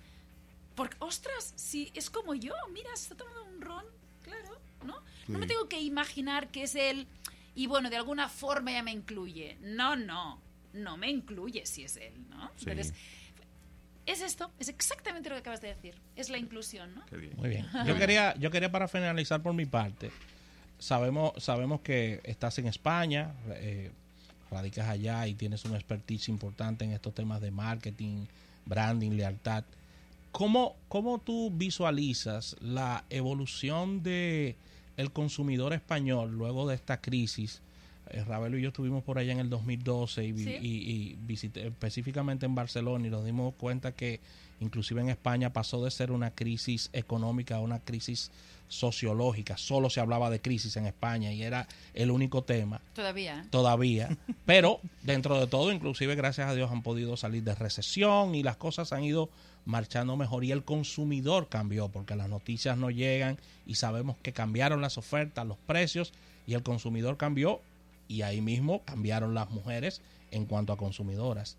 Porque, 0.75 0.97
ostras, 1.01 1.53
si 1.57 1.91
es 1.95 2.09
como 2.09 2.35
yo, 2.35 2.55
mira, 2.73 2.91
está 2.95 3.15
tomando 3.15 3.45
un 3.45 3.61
ron, 3.61 3.85
claro, 4.23 4.59
¿no? 4.85 5.03
No 5.29 5.39
me 5.39 5.47
tengo 5.47 5.69
que 5.69 5.81
imaginar 5.81 6.49
que 6.49 6.65
es 6.65 6.75
él 6.75 7.07
y 7.55 7.67
bueno, 7.67 7.91
de 7.91 7.97
alguna 7.97 8.29
forma 8.29 8.73
ya 8.73 8.83
me 8.83 8.93
incluye. 8.93 9.59
No, 9.61 9.97
no, 9.97 10.41
no 10.73 10.97
me 10.97 11.11
incluye 11.11 11.67
si 11.67 11.85
es 11.85 11.97
él, 11.97 12.15
¿no? 12.31 12.51
Sí. 12.57 12.71
Entonces, 12.71 12.95
es 14.07 14.21
esto, 14.21 14.51
es 14.59 14.69
exactamente 14.69 15.29
lo 15.29 15.37
que 15.37 15.41
acabas 15.41 15.61
de 15.61 15.69
decir. 15.69 15.95
Es 16.17 16.31
la 16.31 16.39
inclusión, 16.39 16.95
¿no? 16.95 17.05
Qué 17.07 17.17
bien. 17.17 17.35
Muy 17.37 17.51
bien. 17.51 17.67
Yo 17.87 17.97
quería, 17.97 18.35
yo 18.37 18.51
quería 18.51 18.71
para 18.71 18.89
finalizar 18.89 19.43
por 19.43 19.55
mi 19.55 19.67
parte. 19.67 20.11
Sabemos, 20.79 21.33
sabemos 21.43 21.81
que 21.83 22.21
estás 22.25 22.59
en 22.59 22.67
España, 22.67 23.35
eh, 23.51 23.93
radicas 24.53 24.89
allá 24.89 25.27
y 25.27 25.35
tienes 25.35 25.65
una 25.65 25.77
expertise 25.77 26.29
importante 26.29 26.85
en 26.85 26.93
estos 26.93 27.15
temas 27.15 27.41
de 27.41 27.51
marketing, 27.51 28.27
branding, 28.67 29.13
lealtad. 29.13 29.65
¿Cómo, 30.31 30.77
cómo 30.89 31.19
tú 31.19 31.51
visualizas 31.51 32.57
la 32.61 33.05
evolución 33.11 34.03
de 34.03 34.57
el 34.97 35.11
consumidor 35.11 35.73
español 35.73 36.33
luego 36.33 36.69
de 36.69 36.75
esta 36.75 37.01
crisis? 37.01 37.61
Eh, 38.13 38.23
Ravelo 38.25 38.59
y 38.59 38.63
yo 38.63 38.69
estuvimos 38.69 39.03
por 39.03 39.19
allá 39.19 39.33
en 39.33 39.41
el 39.41 39.49
2012 39.51 40.25
y, 40.25 40.33
vi- 40.33 40.45
Sí. 40.45 40.51
y, 40.61 40.91
y 40.93 41.19
visité 41.27 41.67
específicamente 41.67 42.47
en 42.47 42.55
Barcelona 42.55 43.07
y 43.07 43.11
nos 43.11 43.25
dimos 43.25 43.55
cuenta 43.55 43.93
que 43.93 44.21
inclusive 44.61 45.01
en 45.01 45.09
España 45.09 45.53
pasó 45.53 45.83
de 45.85 45.91
ser 45.91 46.13
una 46.13 46.31
crisis 46.31 46.91
económica 46.93 47.57
a 47.57 47.61
una 47.61 47.79
crisis 47.81 48.31
sociológica. 48.69 49.57
Solo 49.59 49.91
se 49.91 50.01
hablaba 50.01 50.31
de 50.31 50.41
crisis 50.41 50.77
en 50.77 50.87
España 50.87 51.33
y 51.33 51.43
era 51.43 51.69
el 51.95 52.11
único 52.11 52.43
tema 52.43 52.81
Todavía. 52.95 53.47
todavía. 53.51 54.17
Pero 54.47 54.81
dentro 55.03 55.39
de 55.39 55.47
todo, 55.47 55.73
inclusive 55.73 56.15
gracias 56.15 56.49
a 56.49 56.55
Dios 56.55 56.71
han 56.71 56.83
podido 56.83 57.17
salir 57.17 57.43
de 57.45 57.55
recesión 57.55 58.35
y 58.35 58.43
las 58.43 58.57
cosas 58.57 58.93
han 58.93 59.05
ido 59.05 59.29
marchando 59.65 60.17
mejor 60.17 60.45
y 60.45 60.51
el 60.53 60.65
consumidor 60.65 61.49
cambió 61.49 61.89
porque 61.89 62.17
las 62.17 62.29
noticias 62.29 62.77
no 62.77 62.91
llegan 62.91 63.39
y 63.67 63.77
sabemos 63.77 64.17
que 64.23 64.33
cambiaron 64.33 64.81
las 64.81 64.99
ofertas, 64.99 65.47
los 65.47 65.59
precios 65.59 66.13
y 66.47 66.55
el 66.55 66.63
consumidor 66.63 67.17
cambió 67.17 67.61
y 68.09 68.23
ahí 68.23 68.41
mismo 68.41 68.83
cambiaron 68.85 69.35
las 69.35 69.51
mujeres 69.51 70.03
en 70.31 70.47
cuanto 70.47 70.73
a 70.73 70.77
consumidoras. 70.77 71.57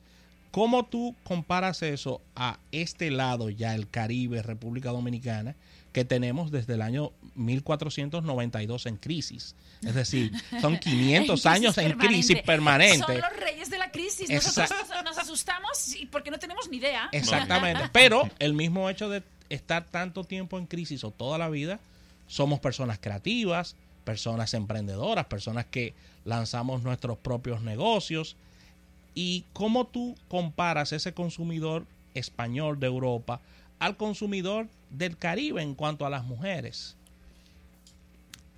¿Cómo 0.52 0.86
tú 0.86 1.16
comparas 1.24 1.82
eso 1.82 2.22
a 2.36 2.60
este 2.72 3.10
lado 3.10 3.50
ya, 3.50 3.74
el 3.74 3.90
Caribe, 3.90 4.44
República 4.44 4.92
Dominicana, 4.92 5.56
que 5.94 6.06
tenemos 6.06 6.52
desde 6.52 6.76
el 6.76 6.84
año 6.84 7.12
1492 7.34 8.86
en 8.86 8.98
crisis? 8.98 9.56
Es 9.82 9.96
decir, 9.96 10.32
son 10.62 10.78
500 10.80 11.46
años 11.48 11.78
en 11.80 11.94
crisis 11.98 12.40
permanente. 12.44 13.00
Son 13.00 13.18
los 13.18 13.40
reyes 13.40 13.72
de 13.72 13.80
la 13.80 13.90
crisis. 13.90 14.30
Nosotros 14.30 14.70
nos, 14.90 15.04
nos 15.04 15.18
asustamos 15.18 15.96
porque 16.12 16.30
no 16.30 16.38
tenemos 16.38 16.70
ni 16.70 16.78
idea. 16.78 17.10
Exactamente. 17.12 17.90
Pero 17.92 18.30
el 18.38 18.54
mismo 18.54 18.92
hecho 18.92 19.10
de 19.10 19.24
estar 19.50 19.86
tanto 19.86 20.24
tiempo 20.24 20.60
en 20.60 20.68
crisis 20.68 21.04
o 21.04 21.10
toda 21.10 21.40
la 21.40 21.50
vida, 21.50 21.80
somos 22.28 22.60
personas 22.60 23.00
creativas, 23.00 23.76
personas 24.04 24.54
emprendedoras, 24.54 25.26
personas 25.26 25.66
que 25.66 25.94
lanzamos 26.26 26.84
nuestros 26.84 27.18
propios 27.18 27.62
negocios. 27.62 28.36
¿Y 29.16 29.46
cómo 29.54 29.86
tú 29.88 30.16
comparas 30.28 30.92
ese 30.92 31.14
consumidor 31.14 31.86
español 32.14 32.80
de 32.80 32.88
Europa 32.88 33.42
al 33.80 33.98
consumidor 33.98 34.68
del 34.90 35.18
Caribe 35.18 35.62
en 35.62 35.76
cuanto 35.76 36.06
a 36.06 36.10
las 36.10 36.24
mujeres? 36.24 36.96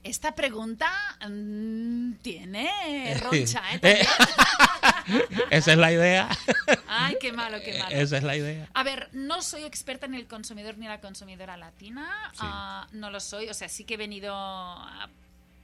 Esta 0.04 0.36
pregunta 0.36 0.88
mm, 1.28 2.14
tiene 2.22 2.70
roncha, 3.24 3.62
¿eh? 3.82 4.06
Esa 5.50 5.72
es 5.72 5.78
la 5.78 5.92
idea. 5.92 6.30
Ay, 6.88 7.18
qué 7.20 7.32
malo, 7.34 7.58
qué 7.64 7.78
malo. 7.80 7.96
Esa 7.96 8.18
es 8.18 8.24
la 8.24 8.36
idea. 8.38 8.70
A 8.74 8.84
ver, 8.84 9.10
no 9.14 9.42
soy 9.42 9.64
experta 9.64 10.06
en 10.06 10.14
el 10.14 10.28
consumidor 10.28 10.78
ni 10.78 10.88
la 10.88 11.02
consumidora 11.02 11.58
latina. 11.58 12.08
Sí. 12.34 12.40
Ah, 12.42 12.88
no 12.92 13.10
lo 13.10 13.20
soy. 13.20 13.50
O 13.50 13.54
sea, 13.56 13.68
sí 13.68 13.84
que 13.84 13.96
he 13.96 13.98
venido 13.98 14.34
a- 14.36 15.10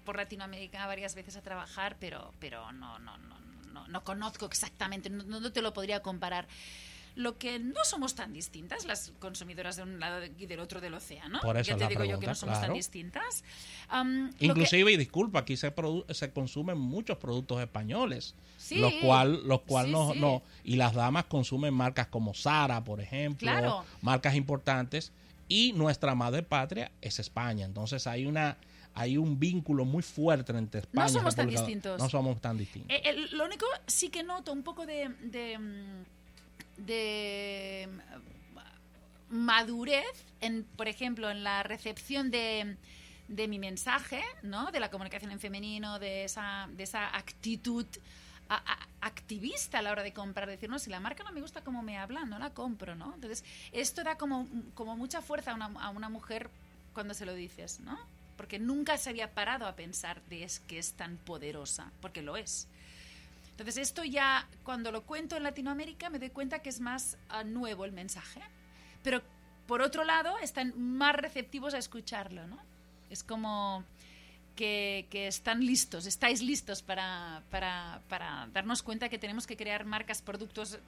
por 0.04 0.18
Latinoamérica 0.18 0.86
varias 0.88 1.16
veces 1.16 1.36
a 1.36 1.42
trabajar, 1.42 1.98
pero, 2.00 2.34
pero 2.40 2.72
no, 2.72 3.00
no, 3.00 3.18
no, 3.18 3.40
no, 3.74 3.88
no 3.88 4.04
conozco 4.04 4.46
exactamente, 4.46 5.10
no, 5.10 5.24
no 5.40 5.52
te 5.52 5.62
lo 5.62 5.74
podría 5.74 6.02
comparar. 6.02 6.48
lo 7.14 7.38
que 7.38 7.60
no 7.60 7.84
somos 7.84 8.16
tan 8.16 8.32
distintas, 8.32 8.86
las 8.86 9.12
consumidoras 9.20 9.76
de 9.76 9.84
un 9.84 10.00
lado 10.00 10.24
y 10.38 10.46
del 10.46 10.62
otro 10.62 10.80
del 10.80 10.94
océano. 10.94 11.42
Por 11.42 11.58
eso 11.58 11.72
ya 11.72 11.78
te 11.78 11.88
digo 11.90 12.06
yo 12.06 12.12
que 12.12 12.26
pregunta, 12.26 12.28
no 12.32 12.36
somos 12.36 12.54
tan 12.54 12.62
claro. 12.62 12.74
distintas. 12.76 13.44
Am, 13.90 14.28
lo 14.28 14.38
que- 14.38 14.46
Inclusive, 14.46 14.94
y 14.94 14.96
disculpa, 14.98 15.40
aquí 15.40 15.58
se, 15.58 15.74
se 16.12 16.32
consumen 16.32 16.78
muchos 16.78 17.18
productos 17.18 17.60
españoles, 17.62 18.34
Sí. 18.58 18.78
los 18.78 18.94
cual, 19.04 19.42
los 19.46 19.60
cual 19.64 19.88
Sí, 19.88 19.92
no, 19.92 20.14
sí. 20.14 20.20
no, 20.22 20.42
y 20.64 20.78
las 20.78 20.94
damas 20.94 21.26
consumen 21.26 21.74
marcas 21.74 22.08
como 22.08 22.34
Sara, 22.34 22.82
por 22.82 23.02
ejemplo, 23.02 23.46
Claro. 23.52 23.84
marcas 24.02 24.34
importantes, 24.36 25.12
y 25.50 25.74
nuestra 25.74 26.16
madre 26.16 26.44
patria 26.44 26.94
es 27.02 27.20
España. 27.20 27.66
Entonces 27.66 28.08
hay 28.08 28.26
una 28.26 28.56
hay 28.94 29.18
un 29.18 29.40
vínculo 29.40 29.86
muy 29.86 30.04
fuerte 30.04 30.52
entre 30.52 30.82
España 30.82 31.08
y 31.08 31.14
somos 31.14 31.36
tan 31.36 31.46
República- 31.48 31.62
distintos. 31.66 32.00
No 32.02 32.10
somos 32.10 32.42
tan 32.42 32.58
distintos. 32.58 32.92
Eh, 32.92 33.02
el- 33.06 33.38
lo 33.38 33.46
único 33.46 33.66
sí 33.88 34.10
que 34.10 34.24
noto 34.24 34.52
un 34.52 34.64
poco 34.64 34.86
de, 34.86 35.10
de, 35.22 35.58
mm, 35.58 36.84
de, 36.86 37.90
mm, 39.30 39.36
madurez, 39.36 40.06
en, 40.42 40.66
por 40.76 40.88
ejemplo, 40.88 41.30
en 41.30 41.44
la 41.44 41.64
recepción 41.64 42.32
de, 42.32 42.76
de 43.28 43.48
mi 43.48 43.60
mensaje, 43.60 44.22
¿no? 44.44 44.72
De 44.72 44.80
la 44.80 44.90
comunicación 44.92 45.32
en 45.32 45.40
femenino, 45.40 46.00
de 46.00 46.26
esa, 46.26 46.68
de 46.76 46.84
esa 46.84 47.16
actitud 47.16 47.86
a- 48.50 48.56
a- 48.56 48.88
activista 49.08 49.80
a 49.80 49.82
la 49.82 49.92
hora 49.92 50.04
de 50.04 50.12
comprar, 50.12 50.50
decir, 50.50 50.70
no, 50.70 50.78
si 50.80 50.90
la 50.90 51.00
marca 51.00 51.24
no 51.24 51.32
me 51.32 51.40
gusta 51.40 51.62
como 51.62 51.82
me 51.82 51.98
habla, 51.98 52.26
no 52.26 52.38
la 52.40 52.50
compro, 52.50 52.96
¿no? 52.96 53.14
Entonces, 53.16 53.46
esto 53.72 54.04
da 54.04 54.18
como, 54.18 54.48
como 54.74 54.98
mucha 54.98 55.22
fuerza 55.22 55.52
a 55.52 55.56
una, 55.56 55.68
a 55.82 55.90
una 55.92 56.10
mujer 56.10 56.50
cuando 56.94 57.14
se 57.14 57.26
lo 57.26 57.34
dices, 57.34 57.80
¿no? 57.80 57.98
Porque 58.42 58.58
nunca 58.58 58.98
se 58.98 59.12
había 59.12 59.36
parado 59.36 59.68
a 59.68 59.76
pensar 59.76 60.20
de 60.24 60.44
es 60.44 60.62
que 60.62 60.80
es 60.80 60.94
tan 60.94 61.18
poderosa, 61.18 61.92
porque 62.02 62.24
lo 62.24 62.38
es. 62.38 62.68
Entonces, 63.52 63.78
esto 63.78 64.04
ya, 64.04 64.48
cuando 64.64 64.92
lo 64.92 65.04
cuento 65.04 65.38
en 65.38 65.44
Latinoamérica, 65.44 66.10
me 66.10 66.18
doy 66.18 66.32
cuenta 66.32 66.58
que 66.58 66.70
es 66.70 66.80
más 66.80 67.20
ah, 67.30 67.44
nuevo 67.44 67.86
el 67.86 67.92
mensaje. 67.92 68.42
Pero, 69.04 69.22
por 69.68 69.84
otro 69.84 70.04
lado, 70.06 70.40
están 70.40 70.74
más 70.76 71.16
receptivos 71.16 71.76
a 71.76 71.78
escucharlo, 71.78 72.48
¿no? 72.48 72.58
Es 73.12 73.22
como 73.22 73.84
que, 74.56 75.06
que 75.12 75.28
están 75.28 75.64
listos, 75.64 76.08
estáis 76.08 76.42
listos 76.42 76.82
para, 76.82 77.44
para, 77.52 78.02
para 78.10 78.50
darnos 78.54 78.82
cuenta 78.82 79.08
que 79.08 79.20
tenemos 79.20 79.46
que 79.46 79.56
crear 79.56 79.86
marcas, 79.86 80.24
productos. 80.24 80.80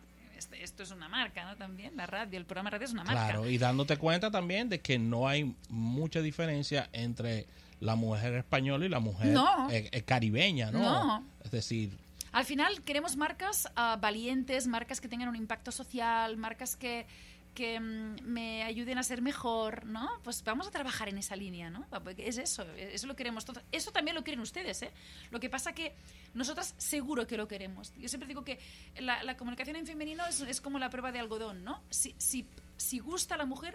Este- 0.43 0.63
Esto 0.63 0.83
es 0.83 0.91
una 0.91 1.07
marca, 1.07 1.45
¿no? 1.45 1.55
También 1.55 1.95
la 1.95 2.05
radio, 2.05 2.37
el 2.37 2.45
programa 2.45 2.69
de 2.69 2.71
radio 2.77 2.85
es 2.85 2.93
una 2.93 3.03
marca. 3.03 3.25
Claro, 3.27 3.49
y 3.49 3.57
dándote 3.57 3.97
cuenta 3.97 4.29
también 4.29 4.67
de 4.69 4.79
que 4.81 4.99
no 4.99 5.27
hay 5.27 5.55
mucha 5.69 6.21
diferencia 6.21 6.89
entre 6.91 7.47
la 7.79 7.95
mujer 7.95 8.33
española 8.35 8.85
y 8.85 8.89
la 8.89 8.99
mujer 8.99 9.27
No. 9.27 9.69
eh, 9.69 9.89
eh, 9.91 10.01
caribeña, 10.03 10.71
¿no? 10.71 10.79
No. 10.79 11.23
Es 11.43 11.51
decir, 11.51 11.97
Al 12.33 12.45
final 12.45 12.81
queremos 12.81 13.15
marcas 13.15 13.69
ah, 13.75 13.97
valientes, 14.01 14.65
marcas 14.67 14.99
que 14.99 15.07
tengan 15.07 15.29
un 15.29 15.35
impacto 15.35 15.71
social, 15.71 16.35
marcas 16.37 16.75
que, 16.75 17.05
que 17.53 17.79
mm, 17.79 18.15
me 18.23 18.63
ayuden 18.63 18.97
a 18.97 19.03
ser 19.03 19.21
mejor, 19.21 19.85
¿no? 19.85 20.09
Pues 20.23 20.43
vamos 20.43 20.67
a 20.67 20.71
trabajar 20.71 21.09
en 21.09 21.17
esa 21.17 21.35
línea, 21.35 21.69
¿no? 21.69 21.85
Porque 22.03 22.27
Es 22.27 22.37
eso, 22.37 22.63
eso 22.77 23.07
lo 23.07 23.15
queremos 23.15 23.45
todos. 23.45 23.63
Eso 23.71 23.91
también 23.91 24.15
lo 24.15 24.23
quieren 24.23 24.41
ustedes, 24.41 24.81
¿eh? 24.81 24.91
Lo 25.31 25.39
que 25.39 25.49
pasa 25.49 25.73
que 25.73 25.93
nosotras 26.33 26.73
seguro 26.77 27.27
que 27.27 27.37
lo 27.37 27.47
queremos. 27.47 27.93
Yo 27.97 28.09
siempre 28.09 28.27
digo 28.27 28.43
que 28.43 28.59
la, 28.99 29.23
la 29.23 29.37
comunicación 29.37 29.75
en 29.75 29.85
femenino 29.85 30.25
es, 30.25 30.41
es 30.41 30.61
como 30.61 30.79
la 30.79 30.89
prueba 30.89 31.11
de 31.11 31.19
algodón, 31.19 31.63
¿no? 31.63 31.81
Si, 31.89 32.15
si, 32.17 32.45
si 32.77 32.99
gusta 32.99 33.35
a 33.35 33.37
la 33.37 33.45
mujer, 33.45 33.73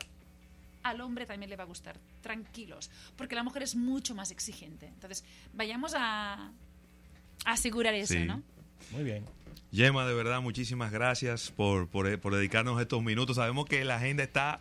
al 0.83 1.01
hombre 1.01 1.27
también 1.27 1.51
le 1.51 1.57
va 1.57 1.65
a 1.65 1.67
gustar. 1.67 1.99
Tranquilos, 2.23 2.91
porque 3.17 3.35
la 3.35 3.43
mujer 3.43 3.63
es 3.63 3.75
mucho 3.77 4.15
más 4.15 4.31
exigente. 4.31 4.87
Entonces, 4.87 5.25
vayamos 5.53 5.95
a, 5.95 6.35
a 6.35 6.53
asegurar 7.45 7.95
eso, 7.95 8.15
Sí. 8.15 8.25
¿no? 8.25 8.43
muy 8.93 9.03
bien. 9.05 9.25
Yema, 9.71 10.07
de 10.07 10.15
verdad, 10.15 10.41
muchísimas 10.41 10.91
gracias 10.93 11.51
por, 11.51 11.89
por, 11.89 12.19
por 12.21 12.35
dedicarnos 12.35 12.81
estos 12.81 13.03
minutos. 13.03 13.37
Sabemos 13.37 13.67
que 13.67 13.85
la 13.85 13.97
agenda 13.97 14.23
está 14.23 14.61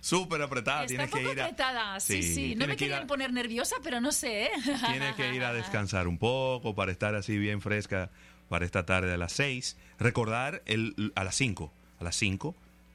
súper 0.00 0.40
apretada. 0.40 0.82
Está 0.84 0.88
Tienes 0.88 1.10
poco 1.10 1.22
que 1.24 1.32
ir 1.32 1.40
a, 1.40 1.44
apretada, 1.44 2.00
sí, 2.00 2.22
Sí, 2.22 2.34
sí. 2.34 2.54
No 2.54 2.66
me 2.66 2.72
que 2.72 2.84
querían 2.84 3.02
a- 3.02 3.06
poner 3.06 3.32
nerviosa, 3.32 3.76
pero 3.82 4.00
no 4.00 4.12
sé, 4.12 4.44
¿eh? 4.44 4.50
Tienes 4.90 5.14
que 5.14 5.34
ir 5.34 5.44
a 5.44 5.52
descansar 5.52 6.08
un 6.08 6.16
poco 6.18 6.74
para 6.74 6.90
estar 6.90 7.14
así 7.14 7.36
bien 7.36 7.60
fresca 7.60 8.10
para 8.48 8.64
esta 8.64 8.86
tarde 8.86 9.12
a 9.12 9.18
las 9.18 9.32
6. 9.32 9.76
Recordar 9.98 10.62
el, 10.66 11.12
a 11.16 11.24
las 11.24 11.34
5. 11.34 11.72
A 12.00 12.04
las 12.04 12.16
5. 12.16 12.54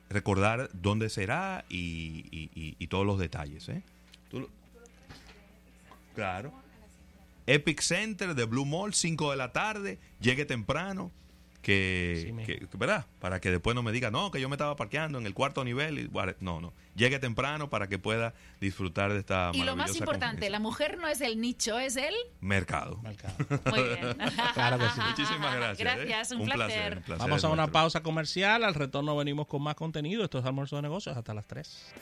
Recordar 0.09 0.69
dónde 0.73 1.09
será 1.09 1.63
y, 1.69 2.25
y- 2.31 2.49
y- 2.55 2.75
y 2.79 2.87
todos 2.87 3.05
los 3.05 3.19
detalles. 3.19 3.69
¿eh? 3.69 3.83
Tú 4.31 4.39
lo- 4.41 4.49
Claro. 6.15 6.51
Epic 7.47 7.81
Center 7.81 8.33
de 8.35 8.45
Blue 8.45 8.65
Mall, 8.65 8.93
5 8.93 9.31
de 9.31 9.37
la 9.37 9.51
tarde. 9.51 9.99
Llegue 10.19 10.45
temprano. 10.45 11.11
Que, 11.61 12.33
Sí, 12.47 12.67
¿verdad? 12.77 13.05
Para 13.19 13.39
que 13.39 13.51
después 13.51 13.75
no 13.75 13.83
me 13.83 13.91
diga, 13.91 14.11
no, 14.11 14.31
que 14.31 14.41
yo 14.41 14.49
me 14.49 14.55
estaba 14.55 14.75
parqueando 14.75 15.19
en 15.19 15.25
el 15.25 15.33
cuarto 15.33 15.63
nivel. 15.63 15.99
Y, 15.99 16.09
no, 16.39 16.59
no. 16.61 16.73
Llegue 16.95 17.19
temprano 17.19 17.69
para 17.69 17.87
que 17.87 17.99
pueda 17.99 18.33
disfrutar 18.59 19.13
de 19.13 19.19
esta 19.19 19.51
Y 19.53 19.63
lo 19.63 19.75
más 19.75 19.95
importante, 19.95 20.49
la 20.49 20.59
mujer 20.59 20.97
no 20.97 21.07
es 21.07 21.21
el 21.21 21.39
nicho, 21.39 21.79
es 21.79 21.95
el... 21.95 22.13
mercado. 22.39 22.97
Marcado. 23.03 23.35
Muy 23.71 23.83
bien. 23.83 24.17
Claro 24.53 24.79
que 24.79 24.89
sí. 24.89 25.01
Muchísimas 25.07 25.55
gracias. 25.55 25.79
¿eh? 25.79 26.05
Gracias, 26.05 26.31
un, 26.31 26.45
placer. 26.45 26.57
placer. 26.57 26.97
un 26.97 27.03
placer 27.03 27.27
Vamos 27.27 27.43
a 27.43 27.47
una 27.47 27.55
nuestro. 27.57 27.73
pausa 27.73 28.03
comercial. 28.03 28.63
Al 28.63 28.73
retorno 28.73 29.15
venimos 29.15 29.47
con 29.47 29.61
más 29.61 29.75
contenido. 29.75 30.23
Esto 30.23 30.39
es 30.39 30.45
Almuerzo 30.45 30.75
de 30.77 30.81
Negocios 30.81 31.15
hasta 31.15 31.33
las 31.33 31.45
3. 31.47 31.93